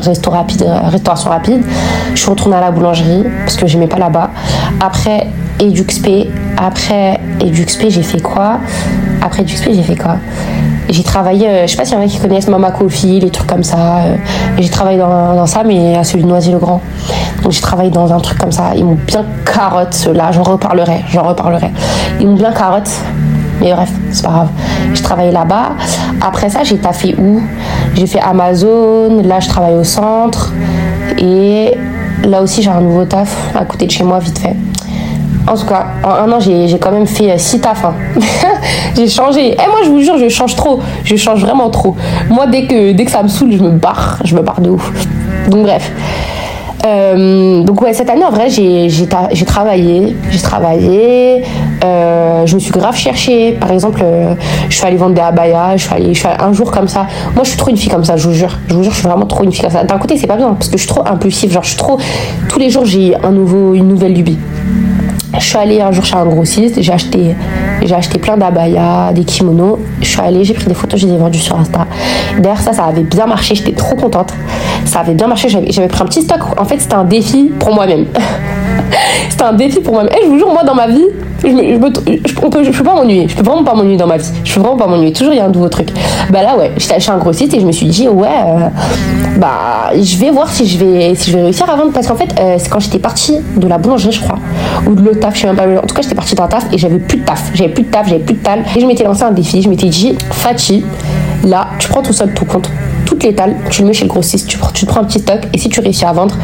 [0.00, 1.62] resto rapide, restauration rapide.
[2.14, 4.30] Je suis retournée à la boulangerie parce que j'aimais pas là-bas.
[4.80, 5.28] Après,
[5.60, 6.28] EduxP.
[6.56, 8.58] Après EduxP, j'ai fait quoi?
[9.22, 10.16] Après EduxP, j'ai fait quoi?
[10.88, 13.46] J'ai travaillé, je sais pas s'il y en a qui connaissent Mama Coffee, les trucs
[13.46, 14.00] comme ça.
[14.58, 16.80] j'ai travaillé dans, ça, mais à celui de Noisy-le-Grand.
[17.42, 18.74] Donc j'ai travaillé dans un truc comme ça.
[18.74, 20.32] Ils m'ont bien carotte, ceux-là.
[20.32, 21.70] J'en reparlerai, j'en reparlerai.
[22.18, 22.90] Ils m'ont bien carotte.
[23.60, 24.48] Mais bref, c'est pas grave.
[24.94, 25.72] Je travaillais là-bas.
[26.20, 27.40] Après ça, j'ai taffé où?
[27.94, 29.22] J'ai fait Amazon.
[29.22, 30.52] Là, je travaille au centre.
[31.18, 31.74] Et
[32.24, 34.56] là aussi, j'ai un nouveau taf à côté de chez moi, vite fait.
[35.46, 37.84] En tout cas, en un an, j'ai quand même fait 6 euh, tafs.
[37.84, 37.94] Hein.
[38.96, 39.48] j'ai changé.
[39.48, 40.80] Et eh, moi, je vous jure, je change trop.
[41.04, 41.96] Je change vraiment trop.
[42.28, 44.20] Moi, dès que, dès que ça me saoule, je me barre.
[44.24, 44.92] Je me barre de ouf.
[45.48, 45.90] Donc, bref.
[46.86, 48.88] Euh, donc ouais, cette année en vrai j'ai
[49.44, 51.42] travaillé, j'ai travaillé,
[51.84, 53.52] euh, je me suis grave cherchée.
[53.60, 54.34] Par exemple, euh,
[54.68, 57.06] je suis allée vendre des abayas, je suis allée, je suis un jour comme ça.
[57.34, 58.98] Moi je suis trop une fille comme ça, je vous jure, je vous jure, je
[58.98, 59.84] suis vraiment trop une fille comme ça.
[59.84, 61.98] D'un côté c'est pas bien parce que je suis trop impulsive, genre je suis trop,
[62.48, 64.38] tous les jours j'ai un nouveau, une nouvelle lubie.
[65.38, 67.36] Je suis allée un jour chez un grossiste, j'ai acheté,
[67.92, 69.78] acheté plein d'abayas, des kimonos.
[70.00, 71.86] Je suis allée, j'ai pris des photos, je les ai vendues sur Insta.
[72.38, 74.34] D'ailleurs, ça, ça avait bien marché, j'étais trop contente.
[74.84, 76.40] Ça avait bien marché, j'avais pris un petit stock.
[76.58, 78.06] En fait, c'était un défi pour moi-même.
[79.30, 80.12] c'était un défi pour moi-même.
[80.12, 81.06] Et je vous jure, moi, dans ma vie,
[81.42, 83.28] je, je, peux, pas m'ennuyer.
[83.28, 84.28] Je peux vraiment pas m'ennuyer dans ma vie.
[84.44, 85.12] Je peux vraiment pas m'ennuyer.
[85.12, 85.88] Toujours, il y a un nouveau truc.
[86.30, 88.68] Bah là, ouais, j'étais chez un grossiste et je me suis dit, ouais, euh,
[89.38, 91.92] bah, je vais voir si je vais, si je vais réussir à vendre.
[91.92, 94.38] Parce qu'en fait, euh, c'est quand j'étais partie de la boulangerie, je crois,
[94.86, 95.64] ou de l'autre taf, je sais même pas.
[95.64, 97.50] En tout cas, j'étais partie d'un taf et j'avais plus de taf.
[97.54, 98.64] J'avais plus de taf, j'avais plus de tal.
[98.76, 99.62] Et je m'étais lancé un défi.
[99.62, 100.84] Je m'étais dit, Fati,
[101.44, 102.68] là, tu prends tout seul tout compte,
[103.28, 105.68] tales, tu le mets chez le grossiste, tu, tu prends un petit stock et si
[105.68, 106.36] tu réussis à vendre,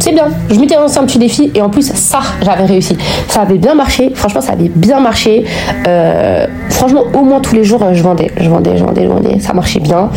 [0.00, 0.28] c'est bien.
[0.50, 2.96] Je m'étais lancé un petit défi et en plus, ça, j'avais réussi.
[3.28, 4.10] Ça avait bien marché.
[4.14, 5.44] Franchement, ça avait bien marché.
[5.86, 8.30] Euh, franchement, au moins tous les jours, je vendais.
[8.36, 9.40] Je vendais, je vendais, je vendais.
[9.40, 10.10] Ça marchait bien.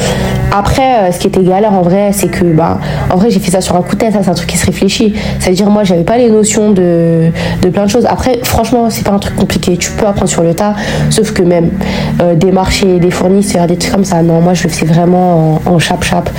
[0.57, 2.79] Après, euh, ce qui était galère en vrai, c'est que, bah,
[3.11, 4.13] en vrai, j'ai fait ça sur un coup de tête.
[4.13, 5.13] Ça, c'est un truc qui se réfléchit.
[5.39, 7.29] Ça veut dire, moi, j'avais pas les notions de,
[7.61, 8.05] de plein de choses.
[8.05, 9.75] Après, franchement, c'est pas un truc compliqué.
[9.75, 10.75] Tu peux apprendre sur le tas.
[11.09, 11.71] Sauf que même
[12.21, 15.59] euh, des marchés, des fournisseurs, des trucs comme ça, non, moi, je le faisais vraiment
[15.65, 16.29] en, chap-chap.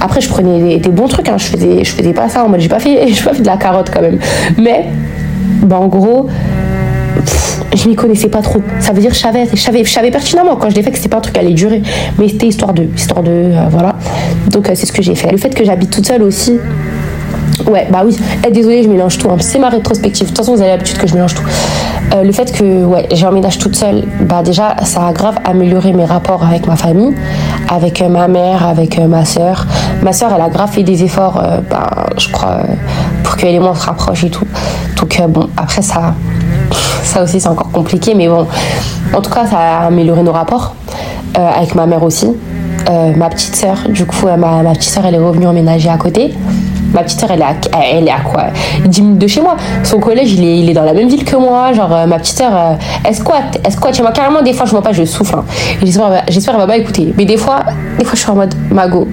[0.00, 1.28] Après, je prenais des, bons trucs.
[1.28, 1.36] Hein.
[1.38, 2.94] Je, faisais, je faisais pas ça en mode, j'ai pas fait
[3.24, 4.20] pas fait de la carotte quand même.
[4.56, 4.86] Mais,
[5.62, 6.28] bah, en gros,
[7.76, 8.62] je m'y connaissais pas trop.
[8.80, 11.18] Ça veut dire je savais, je savais, pertinemment quand je l'ai fait que c'était pas
[11.18, 11.82] un truc qui allait durer,
[12.18, 13.96] mais c'était histoire de, histoire de, euh, voilà.
[14.50, 15.30] Donc euh, c'est ce que j'ai fait.
[15.30, 16.58] Le fait que j'habite toute seule aussi.
[17.68, 18.16] Ouais, bah oui.
[18.46, 19.30] Eh, désolée, je mélange tout.
[19.30, 19.36] Hein.
[19.38, 20.24] C'est ma rétrospective.
[20.24, 21.44] De toute façon, vous avez l'habitude que je mélange tout.
[22.14, 25.92] Euh, le fait que ouais, j'ai emménagé toute seule, bah déjà, ça a grave amélioré
[25.92, 27.14] mes rapports avec ma famille,
[27.68, 29.66] avec ma mère, avec ma soeur.
[30.02, 32.58] Ma soeur, elle a grave fait des efforts, bah, je crois,
[33.22, 34.46] pour qu'elle et moi se rapprochent et tout.
[34.98, 36.14] Donc bon, après ça,
[37.04, 38.46] ça aussi c'est encore compliqué, mais bon,
[39.12, 40.74] en tout cas, ça a amélioré nos rapports
[41.34, 42.28] avec ma mère aussi.
[43.16, 46.34] ma petite soeur, du coup, ma, ma petite soeur, elle est revenue emménager à côté.
[46.94, 47.40] Ma petite soeur, elle
[48.06, 48.44] est à, quoi?
[48.84, 49.56] 10 minutes de chez moi.
[49.82, 51.72] Son collège, il est, dans la même ville que moi.
[51.72, 54.12] Genre, euh, ma petite euh, elle squatte, elle squatte chez moi.
[54.12, 55.34] Carrément, des fois, je vois pas, je souffle.
[55.34, 55.44] Hein.
[55.82, 57.12] J'espère qu'elle va pas écouter.
[57.16, 57.64] Mais des fois,
[57.98, 59.08] des fois, je suis en mode mago.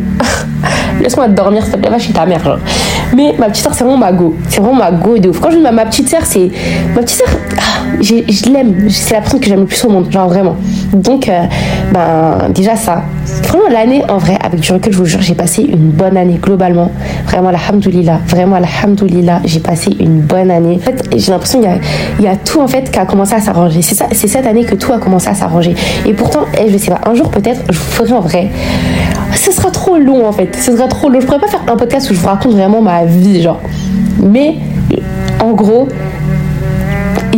[1.01, 2.43] Laisse-moi dormir, s'il te plaît, va chez ta mère.
[2.43, 2.59] Genre.
[3.15, 4.35] Mais ma petite soeur, c'est vraiment mago.
[4.47, 5.39] C'est vraiment mago de ouf.
[5.39, 6.49] Quand je dis ma, ma petite soeur, c'est.
[6.95, 8.89] Ma petite soeur, ah, je l'aime.
[8.89, 10.11] C'est la personne que j'aime le plus au monde.
[10.11, 10.55] Genre, vraiment.
[10.93, 11.43] Donc, euh,
[11.93, 13.03] ben, déjà ça.
[13.43, 16.39] Vraiment, l'année, en vrai, avec du recul, je vous jure, j'ai passé une bonne année
[16.41, 16.91] globalement.
[17.25, 20.79] Vraiment, la alhamdoulilah, vraiment alhamdoulilah, j'ai passé une bonne année.
[20.81, 21.69] En fait, j'ai l'impression qu'il
[22.19, 23.81] y, y a, tout en fait qui a commencé à s'arranger.
[23.81, 25.75] C'est cette année que tout a commencé à s'arranger.
[26.05, 28.49] Et pourtant, eh, je sais pas, un jour peut-être, je vous ferai en vrai.
[29.35, 31.19] Ce sera trop long en fait, ce sera trop long.
[31.19, 33.59] Je pourrais pas faire un podcast où je vous raconte vraiment ma vie, genre.
[34.21, 34.55] Mais
[35.39, 35.87] en gros,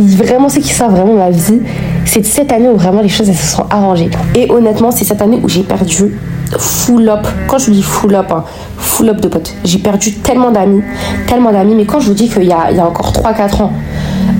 [0.00, 1.60] vraiment ceux qui savent vraiment ma vie,
[2.04, 4.10] c'est cette année où vraiment les choses se sont arrangées.
[4.34, 6.18] Et honnêtement, c'est cette année où j'ai perdu
[6.58, 7.26] full up.
[7.48, 8.44] Quand je dis full up, hein,
[8.76, 9.54] full up de potes.
[9.64, 10.82] J'ai perdu tellement d'amis,
[11.26, 11.74] tellement d'amis.
[11.74, 13.72] Mais quand je vous dis qu'il y a, il y a encore 3-4 ans,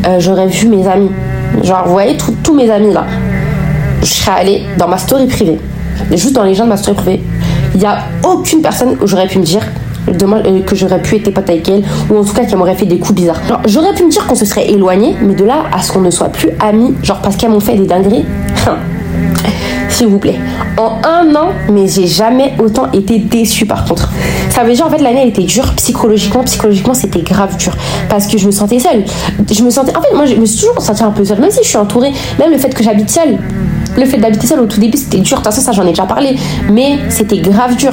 [0.07, 1.11] euh, j'aurais vu mes amis.
[1.63, 3.05] Genre, vous voyez, tous mes amis là.
[4.01, 5.59] Je serais allée dans ma story privée.
[6.11, 7.23] Juste dans les gens de ma story privée.
[7.75, 9.63] Il n'y a aucune personne où j'aurais pu me dire
[10.09, 12.87] euh, que j'aurais pu être pote avec elle ou en tout cas qu'elle m'aurait fait
[12.87, 13.41] des coups bizarres.
[13.67, 16.11] J'aurais pu me dire qu'on se serait éloigné, mais de là à ce qu'on ne
[16.11, 18.25] soit plus amis, genre parce qu'elles m'ont fait des dingueries,
[19.89, 20.39] s'il vous plaît.
[20.77, 24.11] En un an, mais j'ai jamais autant été déçue par contre.
[24.51, 27.73] Ça veut dire en fait l'année elle était dure psychologiquement, psychologiquement c'était grave dur
[28.09, 29.05] parce que je me sentais seule.
[29.51, 31.51] Je me sentais en fait moi je me suis toujours sentie un peu seule même
[31.51, 33.39] si je suis entourée, même le fait que j'habite seule.
[33.97, 36.37] Le fait d'habiter seule au tout début c'était dur, de ça j'en ai déjà parlé,
[36.71, 37.93] mais c'était grave dur.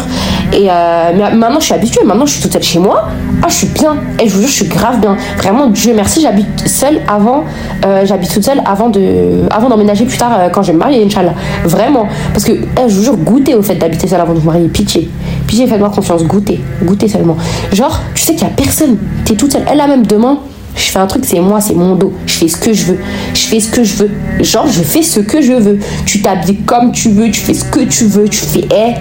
[0.54, 3.08] Et euh, maintenant je suis habituée, maintenant je suis toute seule chez moi,
[3.44, 5.16] ah je suis bien, et je vous jure je suis grave bien.
[5.38, 7.44] Vraiment Dieu merci j'habite seule avant,
[7.86, 10.80] euh, j'habite toute seule avant de, avant d'emménager plus tard euh, quand je vais me
[10.80, 11.34] marier Inch'Allah.
[11.66, 14.46] Vraiment, parce que eh, je vous jure goûter au fait d'habiter seule avant de me
[14.46, 15.10] marier, pitié.
[15.48, 17.38] Pitié faites-moi confiance, goûter, goûter seulement.
[17.74, 20.40] Genre tu sais qu'il y a personne, t'es toute seule, elle a même demain
[20.76, 22.14] je fais un truc, c'est moi, c'est mon dos.
[22.26, 23.00] Je fais ce que je veux.
[23.34, 24.10] Je fais ce que je veux.
[24.42, 25.80] Genre, je fais ce que je veux.
[26.06, 28.94] Tu t'habilles comme tu veux, tu fais ce que tu veux, tu fais, eh,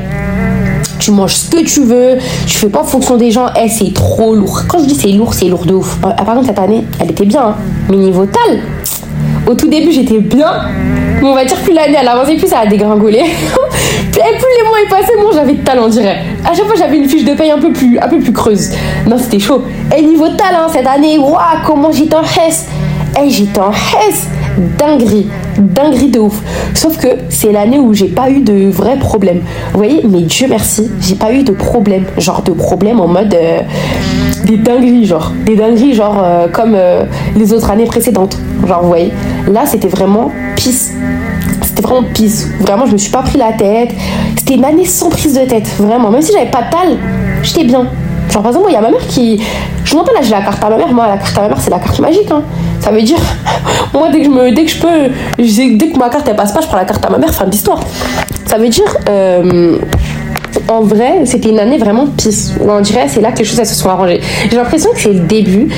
[0.99, 3.93] tu manges ce que tu veux, tu fais pas en fonction des gens, eh, c'est
[3.95, 4.63] trop lourd.
[4.69, 5.99] Quand je dis c'est lourd, c'est lourd de ouf.
[6.05, 7.57] Euh, par contre, cette année, elle était bien, hein.
[7.89, 8.61] mais niveau tal,
[9.47, 10.53] au tout début, j'étais bien.
[11.21, 13.23] Mais on va dire, plus l'année elle avançait, plus ça a dégringolé.
[14.19, 16.19] et plus les mois est passé, moi j'avais de talent, on dirait.
[16.45, 18.71] À chaque fois, j'avais une fiche de paye un peu plus, un peu plus creuse.
[19.07, 19.63] Non, c'était chaud.
[19.97, 22.67] Et niveau talent, cette année, waouh, comment j'étais en hesse.
[23.21, 24.27] Et j'étais en hesse
[24.79, 25.27] dinguerie,
[25.59, 26.43] dinguerie de ouf.
[26.75, 29.43] Sauf que c'est l'année où j'ai pas eu de vrais problèmes.
[29.73, 32.05] Vous voyez, mais Dieu merci, j'ai pas eu de problème.
[32.19, 33.61] Genre de problème en mode euh,
[34.45, 35.33] des dingueries, genre.
[35.45, 37.05] Des dingueries, genre euh, comme euh,
[37.37, 38.39] les autres années précédentes.
[38.67, 39.13] Genre, vous voyez.
[39.51, 40.93] Là, c'était vraiment pisse.
[41.91, 42.47] Vraiment pisse.
[42.61, 43.91] Vraiment, je me suis pas pris la tête.
[44.37, 45.67] C'était une année sans prise de tête.
[45.79, 46.11] Vraiment.
[46.11, 46.99] Même si j'avais pas de tal,
[47.43, 47.87] j'étais bien.
[48.31, 49.43] Genre, par exemple, il y a ma mère qui.
[49.85, 50.93] Je vous pas là, j'ai la carte à ma mère.
[50.93, 52.31] Moi, la carte à ma mère, c'est la carte magique.
[52.31, 52.43] Hein.
[52.79, 53.19] Ça veut dire,
[53.93, 56.53] moi, dès que je, me, dès que je peux, dès que ma carte elle passe
[56.53, 57.81] pas, je prends la carte à ma mère, fin d'histoire.
[58.47, 59.79] Ça veut dire, euh,
[60.69, 62.55] en vrai, c'était une année vraiment pisse.
[62.61, 64.21] On dirait c'est là que les choses se sont arrangées.
[64.49, 65.69] J'ai l'impression que c'est le début.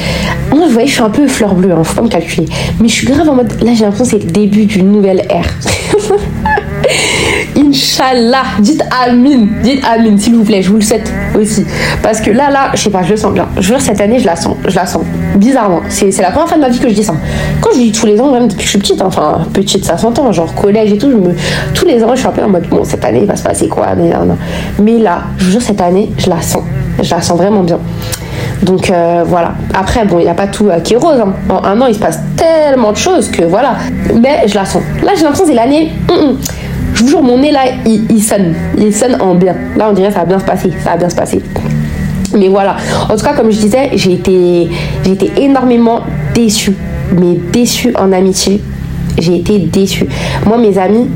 [0.50, 2.46] Moi, vous voyez, je suis un peu fleur bleue, hein, faut pas me calculer.
[2.80, 5.24] Mais je suis grave en mode, là, j'ai l'impression que c'est le début d'une nouvelle
[5.30, 5.48] ère.
[7.56, 11.64] Inch'Allah, dites Amin, dites Amin, s'il vous plaît, je vous le souhaite aussi.
[12.02, 13.46] Parce que là, là, je sais pas, je le sens bien.
[13.58, 15.02] Je veux cette année, je la sens, je la sens.
[15.36, 15.80] Bizarrement.
[15.88, 17.14] C'est la première fois de ma vie que je dis ça.
[17.60, 19.96] Quand je dis tous les ans, même depuis que je suis petite, enfin, petite, ça
[19.96, 21.12] s'entend, genre collège et tout,
[21.74, 23.42] tous les ans, je suis un peu en mode, bon, cette année, il va se
[23.44, 24.12] passer quoi mais,
[24.80, 26.62] mais là, je vous jure, cette année, je la sens.
[27.02, 27.78] Je la sens vraiment bien.
[28.62, 29.54] Donc euh, voilà.
[29.74, 31.20] Après, bon, il n'y a pas tout euh, qui est rose.
[31.20, 31.34] Hein.
[31.48, 33.74] En un an, il se passe tellement de choses que voilà.
[34.20, 34.82] Mais je la sens.
[35.02, 35.92] Là, j'ai l'impression que c'est l'année.
[36.08, 36.38] Mm, mm.
[36.94, 38.54] Je vous jure, mon nez là, il, sonne.
[38.76, 39.54] Il sonne en bien.
[39.76, 40.70] Là, on dirait ça va bien se passer.
[40.84, 41.40] Ça va bien se passer.
[42.36, 42.76] Mais voilà.
[43.08, 44.68] En tout cas, comme je disais, j'ai été,
[45.04, 46.00] j'ai été énormément
[46.34, 46.76] déçue.
[47.18, 48.62] Mais déçue en amitié.
[49.18, 50.06] J'ai été déçue.
[50.46, 51.08] Moi, mes amis,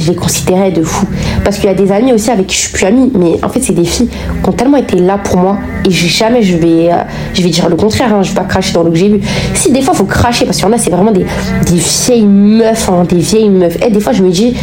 [0.00, 1.06] je les considérais de fou.
[1.44, 3.48] Parce qu'il y a des amis aussi avec qui je suis plus amie, mais en
[3.48, 4.08] fait, c'est des filles
[4.42, 6.96] qui ont tellement été là pour moi et jamais je vais, euh,
[7.34, 9.20] je vais dire le contraire, hein, je vais pas cracher dans l'eau que j'ai vu.
[9.54, 11.26] Si des fois, il faut cracher parce qu'il y en a, c'est vraiment des,
[11.66, 13.76] vieilles meufs, hein, des vieilles meufs.
[13.84, 14.54] Et des fois, je me dis,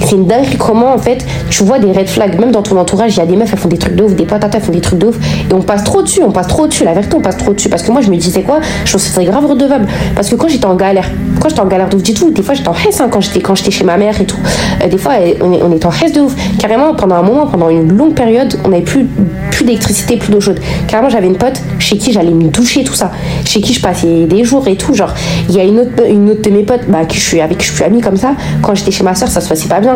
[0.00, 3.14] c'est une dinguerie comment en fait, tu vois des red flags, même dans ton entourage,
[3.16, 4.72] il y a des meufs, elles font des trucs de ouf, des potes elles font
[4.72, 5.16] des trucs de ouf,
[5.50, 7.68] et on passe trop dessus, on passe trop dessus, la vérité, on passe trop dessus.
[7.68, 9.86] Parce que moi, je me disais quoi, je me sentais grave redevable.
[10.14, 12.54] Parce que quand j'étais en galère, quand j'étais en galère de ouf, tout, des fois,
[12.54, 14.38] j'étais en hesse hein, quand j'étais quand j'étais chez ma mère et tout.
[14.82, 16.34] Euh, des fois, on, on était en hesse de ouf.
[16.58, 19.06] Carrément, pendant un moment, pendant une longue période, on n'avait plus,
[19.50, 20.60] plus d'électricité, plus d'eau chaude.
[20.86, 23.10] Carrément, j'avais une pote chez qui j'allais me doucher, tout ça.
[23.44, 24.94] Chez qui je passais des jours et tout.
[24.94, 25.12] Genre,
[25.48, 27.58] il y a une autre, une autre de mes potes bah, qui je suis, avec
[27.58, 28.34] qui je suis amie comme ça.
[28.62, 29.87] Quand j'étais chez ma soeur, ça se passait pas bien.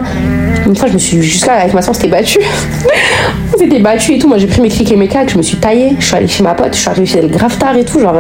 [0.67, 2.39] Une fois, je me suis juste là avec ma soeur, on s'était battu.
[3.55, 4.29] on s'était battu et tout.
[4.29, 5.97] Moi, j'ai pris mes clics et mes claques, je me suis taillée.
[5.99, 8.01] Je suis allée chez ma pote, je suis arrivée chez le grave tard et tout.
[8.01, 8.17] Genre,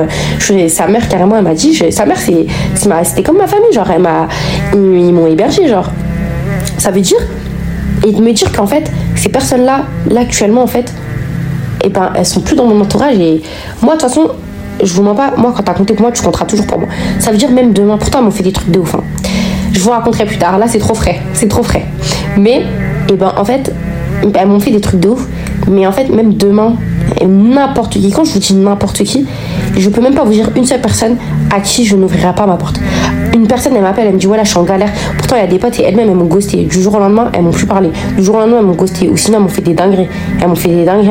[0.68, 3.72] sa mère, carrément, elle m'a dit, sa mère, c'est, c'était comme ma famille.
[3.72, 4.28] Genre, elle m'a,
[4.74, 5.68] ils, m'ont hébergé.
[5.68, 5.90] Genre,
[6.78, 7.18] ça veut dire,
[8.06, 10.92] et de me dire qu'en fait, ces personnes-là, là, actuellement, en fait,
[11.84, 13.16] eh ben, elles sont plus dans mon entourage.
[13.18, 13.42] Et
[13.82, 14.30] moi, de toute façon,
[14.82, 16.88] je vous mens pas, moi, quand t'as compté pour moi, tu compteras toujours pour moi.
[17.18, 18.94] Ça veut dire même demain, pourtant, m'ont fait des trucs de ouf.
[18.94, 19.04] Hein.
[19.72, 20.58] Je vous raconterai plus tard.
[20.58, 21.20] Là, c'est trop frais.
[21.34, 21.84] C'est trop frais.
[22.36, 22.64] Mais, et
[23.12, 23.72] eh ben, en fait,
[24.34, 25.26] elles m'ont fait des trucs de ouf.
[25.68, 26.74] Mais en fait, même demain,
[27.26, 29.26] n'importe qui, quand je vous dis n'importe qui,
[29.76, 31.16] je peux même pas vous dire une seule personne
[31.54, 32.80] à qui je n'ouvrirai pas ma porte.
[33.34, 34.90] Une personne, elle m'appelle, elle me dit, voilà, je suis en galère.
[35.16, 36.64] Pourtant, il y a des potes et elles-mêmes, elles m'ont ghosté.
[36.64, 37.90] Du jour au lendemain, elles m'ont plus parlé.
[38.16, 39.08] Du jour au lendemain, elles m'ont ghosté.
[39.08, 40.08] Ou sinon, elles m'ont fait des dingueries.
[40.40, 41.10] Elles m'ont fait des dingueries,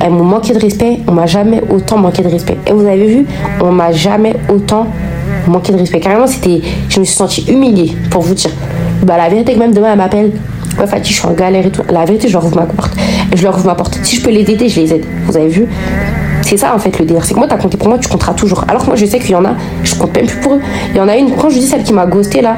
[0.00, 1.00] elles m'ont manqué de respect.
[1.08, 2.56] On m'a jamais autant manqué de respect.
[2.66, 3.26] Et vous avez vu,
[3.60, 4.86] on m'a jamais autant
[5.50, 6.00] manqué de respect.
[6.00, 6.60] Carrément, c'était.
[6.88, 8.50] Je me suis sentie humiliée, pour vous dire.
[9.02, 10.32] Bah, la vérité, que même demain, elle m'appelle.
[10.78, 11.82] Ouais, Fatih, je suis en galère et tout.
[11.90, 12.92] La vérité, je leur ouvre ma porte.
[13.34, 13.98] Je leur ouvre ma porte.
[14.02, 15.04] Si je peux les aider, je les aide.
[15.26, 15.66] Vous avez vu?
[16.42, 17.24] C'est ça en fait le délire.
[17.24, 18.64] C'est que moi, t'as compté pour moi, tu compteras toujours.
[18.68, 20.60] Alors que moi, je sais qu'il y en a, je compte même plus pour eux.
[20.90, 22.56] Il y en a une, quand je dis celle qui m'a ghosté là,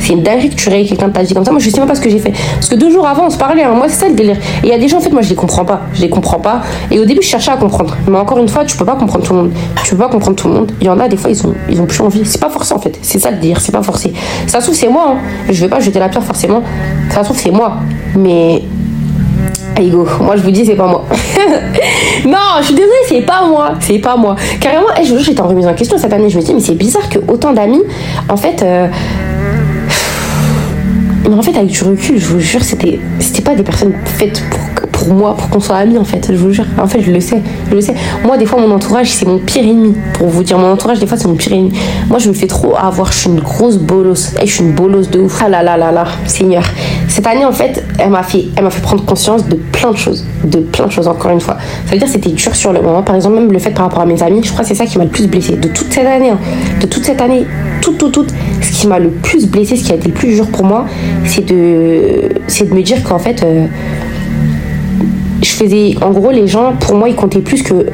[0.00, 1.50] c'est une dinguerie que tu rayes quelqu'un de ta vie comme ça.
[1.50, 2.32] Moi, je sais même pas ce que j'ai fait.
[2.54, 3.62] Parce que deux jours avant, on se parlait.
[3.62, 3.72] Hein.
[3.74, 4.36] Moi, c'est ça le délire.
[4.62, 5.82] Et il y a des gens, en fait, moi, je les comprends pas.
[5.94, 6.62] Je les comprends pas.
[6.90, 7.96] Et au début, je cherchais à comprendre.
[8.08, 9.52] Mais encore une fois, tu peux pas comprendre tout le monde.
[9.84, 10.72] Tu peux pas comprendre tout le monde.
[10.80, 12.22] Il y en a, des fois, ils ont, ils ont plus envie.
[12.24, 12.98] C'est pas forcé, en fait.
[13.02, 13.60] C'est ça le délire.
[13.60, 14.12] C'est pas forcé.
[14.46, 15.14] Ça se trouve, c'est moi.
[15.14, 15.18] Hein.
[15.48, 16.62] Je vais pas jeter la pierre forcément.
[17.10, 17.76] Ça se trouve, c'est moi.
[18.16, 18.62] Mais
[19.80, 21.04] Ego, moi je vous dis c'est pas moi.
[22.26, 24.36] non, je suis désolée, c'est pas moi, c'est pas moi.
[24.60, 27.08] Carrément, je j'étais en remise en question cette année, je me dis mais c'est bizarre
[27.08, 27.82] que autant d'amis,
[28.28, 28.88] en fait, euh,
[31.30, 32.98] mais en fait avec du recul, je vous jure, c'était,
[33.44, 34.69] pas des personnes faites pour
[35.00, 36.66] pour moi, pour qu'on soit amis en fait, je vous jure.
[36.78, 37.40] En fait, je le sais,
[37.70, 37.94] je le sais.
[38.22, 39.94] Moi, des fois, mon entourage, c'est mon pire ennemi.
[40.14, 41.72] Pour vous dire, mon entourage, des fois, c'est mon pire ennemi.
[42.08, 44.34] Moi, je me fais trop avoir, je suis une grosse bolosse.
[44.42, 45.40] Et je suis une bolosse de ouf.
[45.42, 46.64] Ah là là là là, Seigneur.
[47.08, 49.96] Cette année, en fait, elle m'a fait, elle m'a fait prendre conscience de plein de
[49.96, 50.24] choses.
[50.44, 51.56] De plein de choses, encore une fois.
[51.86, 53.02] Ça veut dire c'était dur sur le moment.
[53.02, 54.84] Par exemple, même le fait par rapport à mes amis, je crois que c'est ça
[54.84, 55.56] qui m'a le plus blessé.
[55.56, 56.38] De toute cette année, hein.
[56.80, 57.46] de toute cette année,
[57.80, 60.34] toute, toute, toute, ce qui m'a le plus blessé, ce qui a été le plus
[60.34, 60.84] dur pour moi,
[61.24, 63.66] c'est de, c'est de me dire qu'en fait, euh,
[65.42, 67.86] je faisais, en gros, les gens, pour moi, ils comptaient plus que,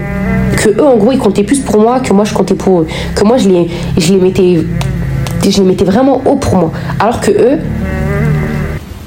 [0.57, 2.87] que eux, en gros, ils comptaient plus pour moi que moi, je comptais pour eux.
[3.15, 3.69] Que moi, je les,
[3.99, 4.65] je les mettais,
[5.49, 6.73] je les mettais vraiment haut pour moi.
[6.99, 7.59] Alors que eux,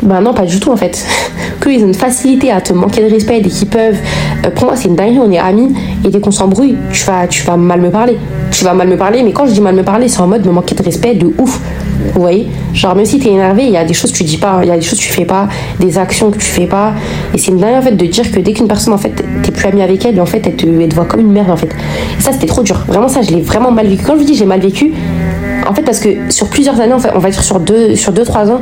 [0.02, 1.06] ben non, pas du tout en fait.
[1.62, 3.98] Qu'ils ont une facilité à te manquer de respect dès qu'ils peuvent.
[4.46, 5.74] Euh, pour moi, c'est une dinguerie, on est amis.
[6.06, 8.18] Et dès qu'on s'embrouille, tu vas, tu vas mal me parler.
[8.52, 10.46] Tu vas mal me parler, mais quand je dis mal me parler, c'est en mode
[10.46, 11.60] me manquer de respect de ouf.
[12.14, 12.48] Vous voyez?
[12.74, 14.70] Genre, même si t'es énervé, il y a des choses que tu dis pas, il
[14.70, 15.48] y a des choses que tu fais pas,
[15.80, 16.94] des actions que tu fais pas.
[17.34, 19.12] Et c'est une dinguerie en fait de dire que dès qu'une personne en fait,
[19.44, 21.70] t'es plus ami avec elle, en fait, elle te, voit comme une merde en fait.
[22.20, 22.84] Ça, c'était trop dur.
[22.88, 24.04] Vraiment, ça, je l'ai vraiment mal vécu.
[24.06, 24.94] Quand je vous dis j'ai mal vécu,
[25.68, 28.14] en fait, parce que sur plusieurs années, en fait, on va dire sur deux, sur
[28.14, 28.62] deux, ans,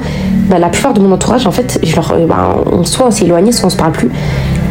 [0.50, 3.52] bah, la plupart de mon entourage, en fait, leur, bah, on, soit on s'est éloigné,
[3.52, 4.10] soit on se parle plus.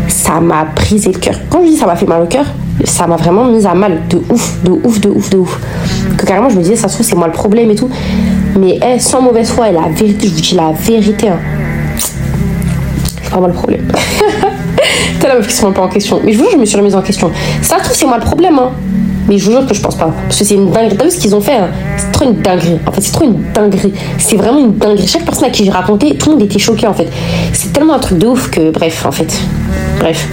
[0.08, 1.34] Ça m'a brisé le cœur.
[1.50, 2.46] Quand je dis ça m'a fait mal au cœur,
[2.84, 5.58] ça m'a vraiment mis à mal de ouf, de ouf, de ouf, de ouf.
[6.16, 7.88] Que carrément, je me disais, ça se trouve, c'est moi le problème et tout.
[8.58, 11.28] Mais eh, sans mauvaise foi, et la vérité, je vous dis la vérité.
[11.28, 11.38] Hein.
[11.98, 13.86] C'est pas moi le problème.
[15.20, 16.20] T'es la meuf qui se remet pas en question.
[16.24, 17.30] Mais je vous jure, je me suis remise en question.
[17.62, 18.58] Ça se trouve, c'est moi le problème.
[18.58, 18.70] Hein.
[19.28, 20.12] Mais je vous jure que je pense pas.
[20.28, 20.96] Parce que c'est une dinguerie.
[20.96, 22.78] T'as vu ce qu'ils ont fait hein C'est trop une dinguerie.
[22.86, 23.92] En fait, c'est trop une dinguerie.
[24.18, 25.06] C'est vraiment une dinguerie.
[25.06, 27.08] Chaque personne à qui j'ai raconté, tout le monde était choqué en fait.
[27.52, 29.36] C'est tellement un truc de ouf que, bref, en fait.
[29.98, 30.28] Bref.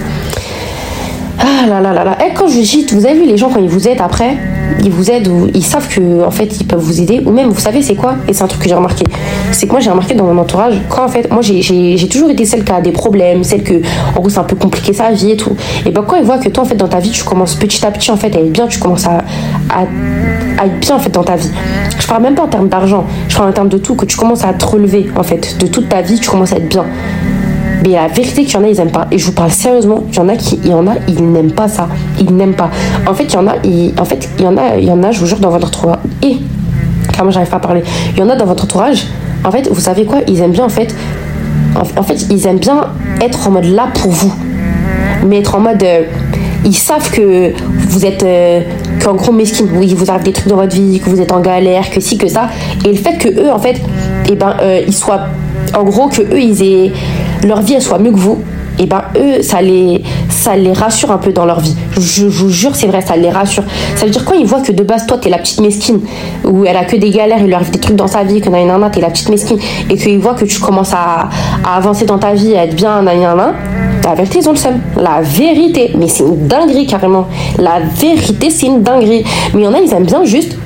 [1.38, 2.18] Ah là là là là.
[2.20, 4.36] Et eh, quand je dis, vous avez vu les gens quand ils vous aident après,
[4.82, 7.22] ils vous aident ou ils savent que en fait ils peuvent vous aider.
[7.24, 8.14] Ou même vous savez c'est quoi?
[8.28, 9.04] Et c'est un truc que j'ai remarqué.
[9.52, 12.44] C'est que moi j'ai remarqué dans mon entourage quand en fait moi j'ai toujours été
[12.44, 13.74] celle qui a des problèmes celle que
[14.16, 15.56] en gros c'est un peu compliqué sa vie et tout.
[15.86, 17.84] Et ben quand ils voient que toi en fait dans ta vie tu commences petit
[17.84, 19.24] à petit en fait à être bien tu commences à,
[19.70, 19.82] à,
[20.64, 21.50] être bien en fait dans ta vie.
[21.98, 23.04] Je parle même pas en termes d'argent.
[23.28, 25.66] Je parle en termes de tout que tu commences à te relever en fait de
[25.66, 26.84] toute ta vie tu commences à être bien
[27.84, 29.06] mais la vérité qu'il y en a, ils aiment pas.
[29.10, 31.22] Et je vous parle sérieusement, il y en a qui, il y en a, ils
[31.22, 31.86] n'aiment pas ça.
[32.18, 32.70] Ils n'aiment pas.
[33.06, 33.52] En fait, il y en a,
[34.00, 35.66] en fait, il y en a, il y en a, je vous jure, dans votre
[35.66, 35.98] entourage.
[36.22, 36.36] Et,
[37.18, 37.82] moi j'arrive pas à parler.
[38.12, 39.06] Il y en a dans votre entourage.
[39.44, 40.20] En fait, vous savez quoi?
[40.26, 40.94] Ils aiment bien, en fait,
[41.76, 42.86] en, fait, ils aiment bien
[43.20, 44.32] être en mode là pour vous.
[45.26, 45.82] Mais être en mode.
[45.82, 46.02] Euh,
[46.64, 47.52] ils savent que
[47.88, 48.62] vous êtes euh,
[49.02, 51.40] qu'en gros mesquine, oui, vous avez des trucs dans votre vie, que vous êtes en
[51.40, 52.48] galère, que si, que ça.
[52.86, 53.76] Et le fait que eux, en fait,
[54.30, 55.26] eh ben, euh, ils soient,
[55.76, 56.92] en gros, que eux, ils aient
[57.44, 58.38] leur vie elle soit mieux que vous,
[58.76, 61.76] et eh ben eux, ça les, ça les rassure un peu dans leur vie.
[61.96, 63.62] Je, vous jure, c'est vrai, ça les rassure.
[63.94, 66.00] Ça veut dire quand ils voient que de base, toi, t'es la petite mesquine,
[66.44, 68.48] où elle a que des galères, il lui arrive des trucs dans sa vie, que
[68.48, 71.28] nanana, t'es la petite mesquine, et qu'ils voient que tu commences à,
[71.64, 73.54] avancer dans ta vie, à être bien, nanana,
[74.02, 74.80] la vérité, ils ont le seum.
[74.96, 75.92] La vérité.
[75.96, 77.26] Mais c'est une dinguerie, carrément.
[77.58, 79.24] La vérité, c'est une dinguerie.
[79.54, 80.56] Mais il y en a, ils aiment bien juste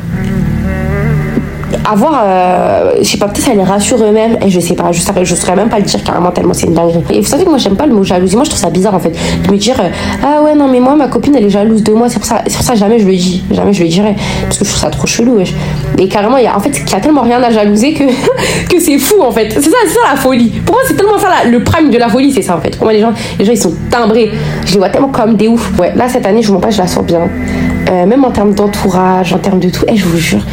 [1.91, 5.01] avoir, euh, je sais pas, peut-être ça les rassure eux-mêmes, et je sais pas, je
[5.01, 7.03] saurais, je saurais même pas le dire carrément tellement c'est une dinguerie.
[7.11, 8.95] Et vous savez que moi j'aime pas le mot jalousie, moi je trouve ça bizarre
[8.95, 9.89] en fait, de me dire, euh,
[10.22, 12.74] ah ouais, non mais moi ma copine elle est jalouse de moi, c'est pour ça,
[12.74, 15.39] jamais je le dis, jamais je le dirais, parce que je trouve ça trop chelou,
[15.99, 18.05] Et carrément, il y a, en fait, qu'il y a tellement rien à jalouser que,
[18.68, 19.51] que c'est fou en fait.
[19.51, 20.51] C'est ça, c'est ça la folie.
[20.64, 22.76] Pour moi, c'est tellement ça le prime de la folie, c'est ça en fait.
[22.76, 24.30] Pour moi, les gens, les gens ils sont timbrés.
[24.66, 25.72] Je les vois tellement comme des ouf.
[25.78, 27.28] Ouais, là cette année, je vous pas, je la sens bien.
[27.91, 30.45] Euh, même en termes d'entourage, en termes de tout, et je vous jure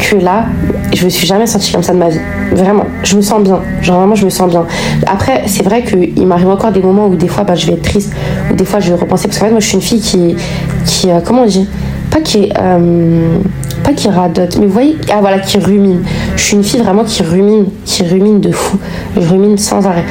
[0.00, 0.46] que là,
[0.92, 2.20] je me suis jamais sentie comme ça de ma vie.
[2.52, 3.60] Vraiment, je me sens bien.
[3.82, 4.66] Genre vraiment, je me sens bien.
[5.06, 7.82] Après, c'est vrai qu'il m'arrive encore des moments où des fois, bah, je vais être
[7.82, 8.12] triste,
[8.50, 9.28] ou des fois, je vais repenser.
[9.28, 10.36] Parce qu'en fait, moi, je suis une fille qui,
[10.84, 11.68] qui euh, comment on dit?
[12.10, 13.38] Pas qui, euh,
[13.84, 16.02] pas qui radote, mais vous voyez, ah voilà, qui rumine.
[16.34, 18.78] Je suis une fille vraiment qui rumine, qui rumine de fou.
[19.16, 20.04] Je rumine sans arrêt.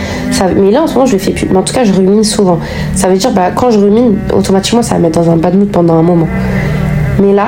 [0.55, 1.47] Mais là, en ce moment, je le fais plus.
[1.51, 2.59] Mais en tout cas, je rumine souvent.
[2.95, 5.57] Ça veut dire, bah, quand je rumine, automatiquement, ça va me mettre dans un bad
[5.57, 6.27] mood pendant un moment.
[7.21, 7.47] Mais là,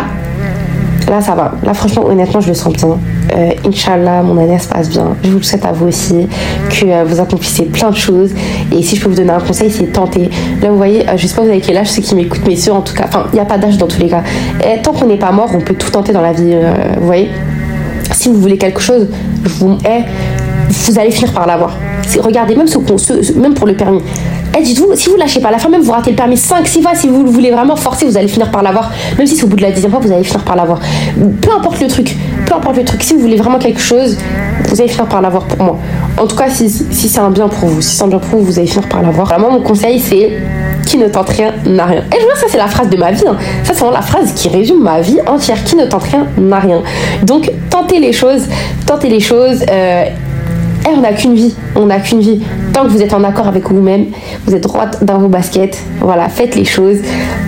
[1.11, 1.51] là ça va.
[1.63, 2.97] Là franchement honnêtement je le sens bien.
[3.35, 5.15] Euh, Inch'Allah mon année se passe bien.
[5.23, 6.27] Je vous le souhaite à vous aussi
[6.69, 8.31] que euh, vous accomplissez plein de choses.
[8.71, 10.29] Et si je peux vous donner un conseil c'est tenter.
[10.61, 12.55] Là vous voyez, euh, je sais pas vous avez quel âge ceux qui m'écoutent mais
[12.55, 14.23] ceux en tout cas, enfin il n'y a pas d'âge dans tous les cas.
[14.63, 16.55] Et tant qu'on n'est pas mort on peut tout tenter dans la vie.
[16.97, 17.29] vous voyez
[18.13, 19.07] si vous voulez quelque chose,
[19.43, 19.77] vous,
[20.69, 21.77] vous allez finir par l'avoir.
[22.19, 24.01] Regardez, même, ce, même pour le permis.
[24.57, 26.67] Eh, dites-vous, si vous lâchez pas, à la fin même vous ratez le permis 5,
[26.67, 28.91] 6 fois, si vous le voulez vraiment forcer, vous allez finir par l'avoir.
[29.17, 30.79] Même si c'est au bout de la dixième fois, vous allez finir par l'avoir.
[31.41, 34.17] Peu importe le truc, peu importe le truc, si vous voulez vraiment quelque chose,
[34.67, 35.79] vous allez finir par l'avoir pour moi.
[36.17, 38.45] En tout cas, si, c'est un bien pour vous, si c'est un bien pour vous,
[38.45, 39.25] vous allez finir par l'avoir.
[39.25, 40.31] Vraiment, mon conseil, c'est
[40.85, 42.03] qui ne tente rien n'a rien.
[42.13, 43.23] Et je vois, ça, c'est la phrase de ma vie.
[43.25, 43.37] Hein.
[43.63, 45.63] Ça, c'est vraiment la phrase qui résume ma vie entière.
[45.63, 46.81] Qui ne tente rien n'a rien.
[47.23, 48.43] Donc, tentez les choses,
[48.85, 49.63] tentez les choses.
[49.69, 50.05] Euh,
[50.85, 52.41] eh, on n'a qu'une vie, on n'a qu'une vie.
[52.73, 54.07] Tant que vous êtes en accord avec vous-même,
[54.45, 56.97] vous êtes droite dans vos baskets, voilà, faites les choses.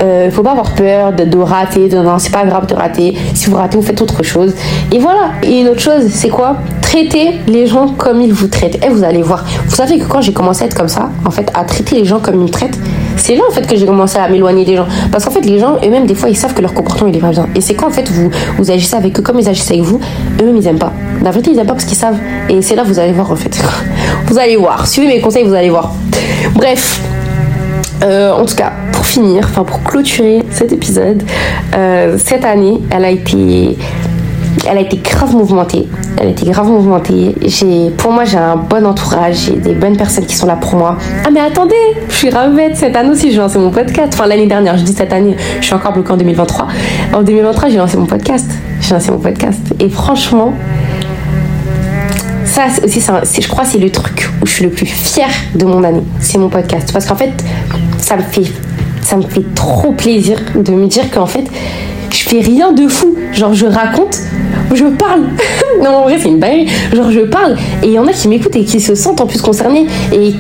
[0.02, 3.16] Euh, faut pas avoir peur de, rater, de non, c'est pas grave de rater.
[3.34, 4.54] Si vous ratez, vous faites autre chose.
[4.92, 5.32] Et voilà.
[5.42, 6.58] Et une autre chose, c'est quoi?
[6.82, 8.76] Traitez les gens comme ils vous traitent.
[8.76, 9.44] Et eh, vous allez voir.
[9.66, 12.06] Vous savez que quand j'ai commencé à être comme ça, en fait, à traiter les
[12.06, 12.78] gens comme ils me traitent,
[13.18, 14.88] c'est là en fait que j'ai commencé à m'éloigner des gens.
[15.12, 17.22] Parce qu'en fait, les gens eux-mêmes, des fois, ils savent que leur comportement il est
[17.22, 17.48] pas bien.
[17.56, 20.00] Et c'est quand en fait vous, vous agissez avec eux comme ils agissent avec vous,
[20.42, 20.94] eux-mêmes ils aiment pas.
[21.24, 22.20] La vérité, ils aiment pas parce qu'ils savent.
[22.50, 23.58] Et c'est là vous allez voir en fait.
[24.28, 24.86] vous allez voir.
[24.88, 25.94] Suivez mes conseils, vous allez voir.
[26.54, 27.02] Bref.
[28.02, 31.24] en tout cas, pour finir, enfin pour clôturer cet épisode,
[32.18, 33.78] cette année, elle a été
[34.70, 35.88] elle a été grave mouvementée.
[36.18, 37.36] Elle a été grave mouvementée.
[37.46, 39.36] J'ai, pour moi, j'ai un bon entourage.
[39.46, 40.98] J'ai des bonnes personnes qui sont là pour moi.
[41.26, 41.76] Ah, mais attendez,
[42.08, 42.78] je suis ravette.
[42.78, 44.14] Cette année aussi, j'ai lancé mon podcast.
[44.14, 46.68] Enfin, l'année dernière, je dis cette année, je suis encore bloquée en 2023.
[47.14, 48.50] En 2023, j'ai lancé mon podcast.
[48.82, 49.60] J'ai lancé mon podcast.
[49.80, 50.54] Et franchement,
[52.54, 53.02] ça aussi,
[53.42, 56.04] je crois, c'est le truc où je suis le plus fière de mon année.
[56.20, 56.92] C'est mon podcast.
[56.94, 57.32] Parce qu'en fait,
[57.98, 58.44] ça me fait,
[59.02, 61.46] ça me fait trop plaisir de me dire qu'en fait,
[62.12, 63.16] je fais rien de fou.
[63.32, 64.20] Genre, je raconte,
[64.72, 65.24] je parle.
[65.84, 66.68] non, en vrai, c'est une baille.
[66.94, 67.58] Genre, je parle.
[67.82, 69.88] Et il y en a qui m'écoutent et qui se sentent en plus concernés.
[70.12, 70.36] Et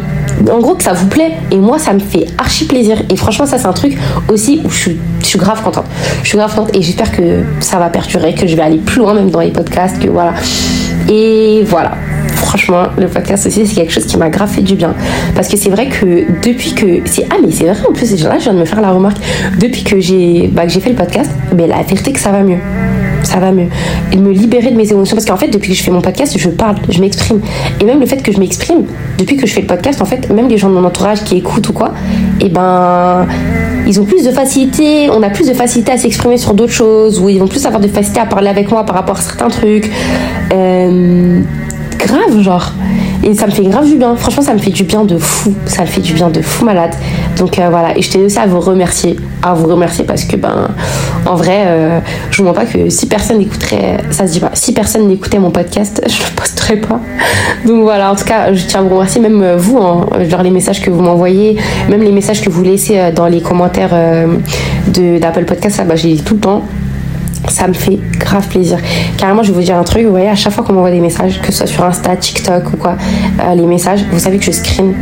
[0.51, 1.32] en gros, que ça vous plaît.
[1.49, 3.01] Et moi, ça me fait archi plaisir.
[3.09, 3.97] Et franchement, ça, c'est un truc
[4.32, 5.86] aussi où je suis, je suis grave contente.
[6.22, 8.99] Je suis grave contente et j'espère que ça va perdurer, que je vais aller plus
[8.99, 10.36] loin, même dans les podcasts, que voilà.
[11.09, 11.97] Et voilà
[12.53, 14.93] franchement, le podcast aussi, c'est quelque chose qui m'a grave fait du bien.
[15.33, 16.99] Parce que c'est vrai que depuis que.
[17.31, 19.17] Ah, mais c'est vrai, en plus, là, je viens de me faire la remarque.
[19.59, 22.59] Depuis que j'ai bah, fait le podcast, mais la vérité que ça va mieux
[23.23, 23.67] ça va mieux.
[24.11, 25.15] Et me libérer de mes émotions.
[25.15, 27.39] Parce qu'en fait, depuis que je fais mon podcast, je parle, je m'exprime.
[27.79, 28.85] Et même le fait que je m'exprime,
[29.17, 31.37] depuis que je fais le podcast, en fait, même les gens de mon entourage qui
[31.37, 31.93] écoutent ou quoi,
[32.41, 33.25] et eh ben,
[33.86, 37.19] ils ont plus de facilité, on a plus de facilité à s'exprimer sur d'autres choses,
[37.19, 39.49] ou ils vont plus avoir de facilité à parler avec moi par rapport à certains
[39.49, 39.91] trucs.
[40.53, 41.41] Euh,
[41.97, 42.71] grave, genre.
[43.24, 44.15] Et ça me fait grave du bien.
[44.17, 45.53] Franchement, ça me fait du bien de fou.
[45.65, 46.93] Ça me fait du bien de fou malade.
[47.38, 47.97] Donc euh, voilà.
[47.97, 49.15] Et je tenais aussi à vous remercier.
[49.41, 50.67] À vous remercier parce que, ben,
[51.26, 51.99] en vrai, euh,
[52.32, 55.39] je vous mens pas que si personne n'écouterait, ça se dit pas, si personne n'écoutait
[55.39, 56.99] mon podcast, je le posterais pas.
[57.65, 58.11] Donc voilà.
[58.11, 60.82] En tout cas, je tiens à vous remercier, même euh, vous, hein, genre les messages
[60.82, 61.57] que vous m'envoyez,
[61.89, 63.95] même les messages que vous laissez dans les commentaires
[64.88, 66.63] d'Apple Podcast, ça, bah, j'ai tout le temps
[67.49, 68.77] ça me fait grave plaisir.
[69.17, 70.99] Carrément, je vais vous dire un truc, vous voyez, à chaque fois qu'on m'envoie des
[70.99, 72.95] messages, que ce soit sur Insta, TikTok ou quoi,
[73.41, 74.93] euh, les messages, vous savez que je screen.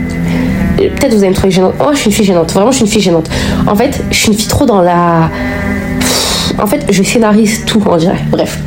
[0.78, 1.76] Peut-être vous allez me trouver gênante.
[1.80, 2.52] Oh, je suis une fille gênante.
[2.54, 3.30] Vraiment, je suis une fille gênante.
[3.68, 5.30] En fait, je suis une fille trop dans la.
[6.60, 8.20] En fait, je scénarise tout, on dirait.
[8.32, 8.60] Bref.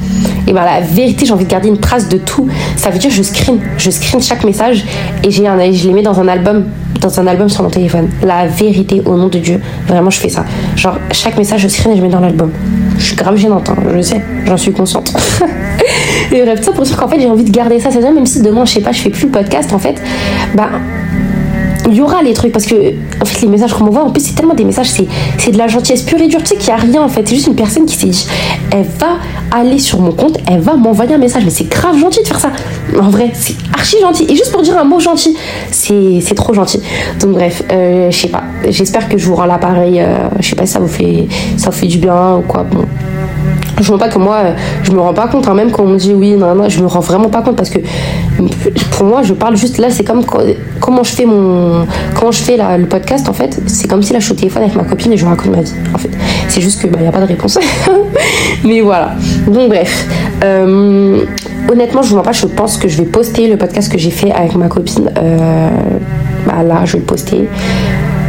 [0.47, 2.49] Et ben la vérité, j'ai envie de garder une trace de tout.
[2.77, 4.85] Ça veut dire je screen, je screen chaque message
[5.23, 6.65] et j'ai je les mets dans un album,
[7.01, 8.09] dans un album sur mon téléphone.
[8.23, 10.45] La vérité, au nom de Dieu, vraiment je fais ça.
[10.77, 12.51] Genre chaque message je screen et je mets dans l'album.
[12.99, 15.12] Je suis grave gênante, hein, je sais, j'en suis consciente.
[16.33, 18.43] et bref, ça pour dire qu'en fait j'ai envie de garder ça, c'est même si
[18.43, 20.01] demain je sais pas, je fais plus le podcast en fait,
[20.55, 20.69] bah
[21.89, 22.74] il y aura les trucs parce que
[23.20, 24.91] en fait les messages qu'on m'envoie en plus c'est tellement des messages
[25.39, 26.41] c'est de la gentillesse pure et dure.
[26.43, 27.26] Tu sais qu'il n'y a rien en fait.
[27.26, 28.26] C'est juste une personne qui s'est dit
[28.72, 29.18] elle va
[29.51, 31.45] aller sur mon compte elle va m'envoyer un message.
[31.45, 32.51] Mais c'est grave gentil de faire ça.
[32.99, 34.24] En vrai c'est archi gentil.
[34.28, 35.37] Et juste pour dire un mot gentil
[35.70, 36.80] c'est trop gentil.
[37.20, 38.45] Donc bref euh, je sais pas.
[38.68, 41.26] J'espère que je vous rends l'appareil euh, je sais pas si ça vous fait
[41.57, 42.64] ça vous fait du bien ou quoi.
[42.64, 42.85] Bon
[43.81, 44.39] je vois pas que moi
[44.83, 46.81] je me rends pas compte hein, même quand on me dit oui non non je
[46.81, 47.79] me rends vraiment pas compte parce que
[48.93, 50.25] pour moi je parle juste là c'est comme
[50.81, 51.87] comment je fais mon
[52.18, 54.62] comment je fais le podcast en fait c'est comme si là je suis au téléphone
[54.62, 56.11] avec ma copine et je raconte ma vie en fait.
[56.49, 57.59] C'est juste que bah y a pas de réponse.
[58.64, 59.12] Mais voilà.
[59.47, 60.07] Donc bref.
[60.43, 61.25] Euh,
[61.70, 64.11] honnêtement je vous vois pas je pense que je vais poster le podcast que j'ai
[64.11, 65.70] fait avec ma copine euh,
[66.47, 67.49] bah là je vais le poster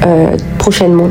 [0.05, 1.09] euh, prochainement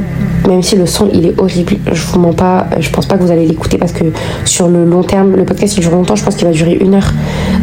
[0.49, 3.22] même si le son il est horrible, je vous mens pas, je pense pas que
[3.22, 4.05] vous allez l'écouter parce que
[4.45, 6.95] sur le long terme, le podcast il dure longtemps, je pense qu'il va durer une
[6.95, 7.12] heure.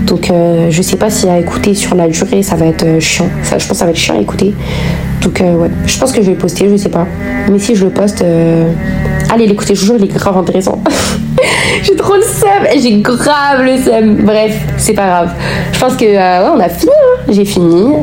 [0.08, 3.00] Donc euh, je sais pas si à écouter sur la durée ça va être euh,
[3.00, 3.30] chiant.
[3.44, 4.54] Je pense que ça va être chiant à écouter.
[5.22, 7.08] Donc euh, ouais, je pense que je vais le poster, je sais pas.
[7.52, 8.24] Mais si je le poste,
[9.30, 10.82] allez l'écouter, je vous jure il est grave intéressant.
[11.84, 14.16] j'ai trop le seum, j'ai grave le seum.
[14.26, 15.34] Bref, c'est pas grave.
[15.72, 17.22] Je pense que ouais, on a fini, hein.
[17.30, 17.94] j'ai fini.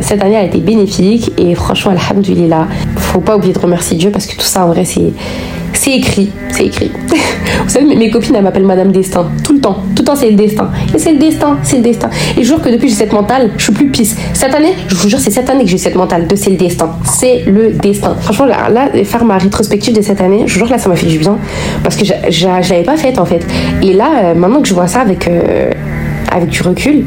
[0.00, 2.66] cette année a été bénéfique et franchement, alhamdoulilah,
[2.96, 5.12] faut pas oublier de remercier Dieu parce que tout ça en vrai c'est
[5.74, 6.90] c'est écrit, c'est écrit.
[7.64, 9.30] Vous savez, mes copines, elles m'appellent Madame Destin.
[9.44, 9.82] Tout le temps.
[9.94, 10.70] Tout le temps, c'est le destin.
[10.94, 12.10] Et c'est le destin, c'est le destin.
[12.36, 14.16] Et je jure que depuis que j'ai cette mentale, je suis plus pisse.
[14.34, 16.56] Cette année, je vous jure, c'est cette année que j'ai cette mentale de c'est le
[16.56, 16.90] destin.
[17.04, 18.14] C'est le destin.
[18.20, 20.96] Franchement, là, là, faire ma rétrospective de cette année, je vous jure, là, ça m'a
[20.96, 21.38] fait du bien.
[21.82, 23.44] Parce que j'avais pas fait, en fait.
[23.82, 25.70] Et là, euh, maintenant que je vois ça avec, euh,
[26.30, 27.04] avec du recul,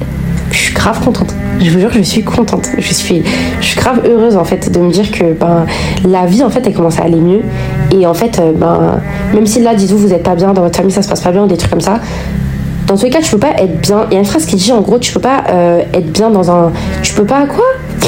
[0.51, 1.33] je suis grave contente.
[1.59, 2.67] Je vous jure, je suis contente.
[2.77, 3.23] Je suis,
[3.59, 5.65] je suis grave heureuse en fait de me dire que ben,
[6.07, 7.41] la vie en fait elle commence à aller mieux.
[7.91, 9.01] Et en fait, euh, ben,
[9.33, 11.31] même si là, dites-vous, vous êtes pas bien, dans votre famille ça se passe pas
[11.31, 11.99] bien, des trucs comme ça,
[12.87, 14.05] dans tous les cas, tu peux pas être bien.
[14.11, 16.29] Il y a une phrase qui dit en gros, tu peux pas euh, être bien
[16.29, 16.71] dans un.
[17.01, 17.65] Tu peux pas quoi?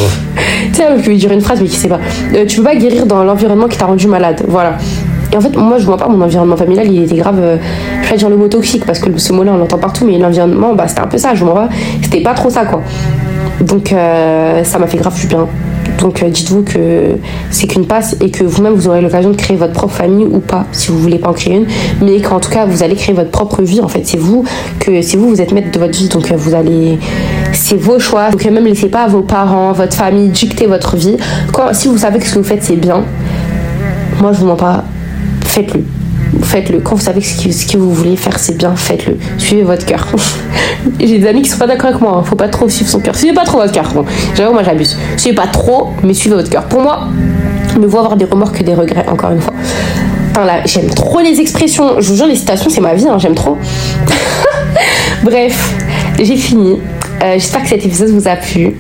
[0.74, 2.00] Tu sais, je vais dire une phrase, mais qui sait pas.
[2.34, 4.44] Euh, tu peux pas guérir dans l'environnement qui t'a rendu malade.
[4.48, 4.74] Voilà.
[5.32, 7.60] Et en fait, moi, je vois pas mon environnement familial, il était grave.
[8.04, 10.74] Je vais dire le mot toxique parce que ce mot-là, on l'entend partout, mais l'environnement,
[10.74, 11.70] bah, c'était un peu ça, je vois pas.
[12.04, 12.82] C'était pas trop ça, quoi.
[13.62, 15.48] Donc, euh, ça m'a fait grave du bien.
[16.00, 17.18] Donc, euh, dites-vous que
[17.50, 20.40] c'est qu'une passe et que vous-même, vous aurez l'occasion de créer votre propre famille ou
[20.40, 21.66] pas, si vous voulez pas en créer une,
[22.02, 23.82] mais qu'en tout cas, vous allez créer votre propre vie.
[23.82, 24.44] En fait, c'est vous
[24.80, 27.00] que, c'est vous, vous êtes maître de votre vie, donc vous allez
[27.54, 28.30] c'est vos choix.
[28.30, 31.18] Donc même laissez pas vos parents, votre famille dicter votre vie.
[31.74, 33.04] Si vous savez que ce que vous faites c'est bien,
[34.22, 34.84] moi je vous mens pas,
[35.44, 35.84] faites-le.
[36.44, 36.80] Faites-le.
[36.80, 39.18] Quand vous savez que ce que, ce que vous voulez faire c'est bien, faites-le.
[39.38, 40.08] Suivez votre cœur.
[41.00, 42.18] J'ai des amis qui sont pas d'accord avec moi.
[42.18, 42.24] Hein.
[42.24, 43.16] Faut pas trop suivre son cœur.
[43.16, 43.92] Suivez pas trop votre cœur.
[43.94, 44.06] Bon,
[44.36, 44.98] j'avoue, moi j'abuse.
[45.18, 46.64] Suivez pas trop, mais suivez votre cœur.
[46.66, 47.08] Pour moi,
[47.78, 49.54] ne vaut avoir des remords que des regrets, encore une fois.
[50.36, 52.00] Là, j'aime trop les expressions.
[52.00, 53.58] Je vous jure, les citations, c'est ma vie, hein, j'aime trop.
[55.24, 55.74] Bref,
[56.20, 56.80] j'ai fini.
[57.24, 58.76] Euh, J'espère que cet épisode vous a plu.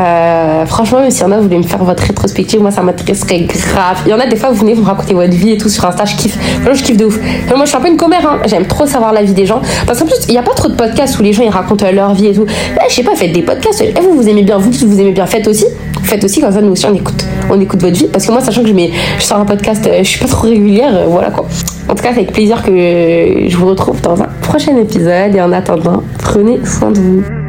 [0.00, 3.40] Euh, franchement, si y en a, vous voulez me faire votre rétrospective, moi ça m'intéresserait
[3.40, 3.98] grave.
[4.06, 6.04] Y en a des fois, vous venez vous raconter votre vie et tout sur Insta,
[6.04, 6.38] je kiffe.
[6.38, 7.18] Franchement, je kiffe de ouf.
[7.48, 8.38] moi, je suis un peu une commère, hein.
[8.46, 9.60] j'aime trop savoir la vie des gens.
[9.86, 11.90] Parce qu'en plus, il n'y a pas trop de podcasts où les gens ils racontent
[11.92, 12.46] leur vie et tout.
[12.88, 13.82] Je sais pas, faites des podcasts.
[13.82, 15.66] Eh, vous, vous aimez bien, vous, vous aimez bien, faites aussi.
[16.02, 18.08] Faites aussi, comme ça, nous aussi, on écoute, on écoute votre vie.
[18.10, 20.28] Parce que moi, sachant que je, mets, je sors un podcast, euh, je suis pas
[20.28, 21.46] trop régulière, euh, voilà quoi.
[21.88, 25.34] En tout cas, avec plaisir que je vous retrouve dans un prochain épisode.
[25.34, 27.39] Et en attendant, prenez soin de vous.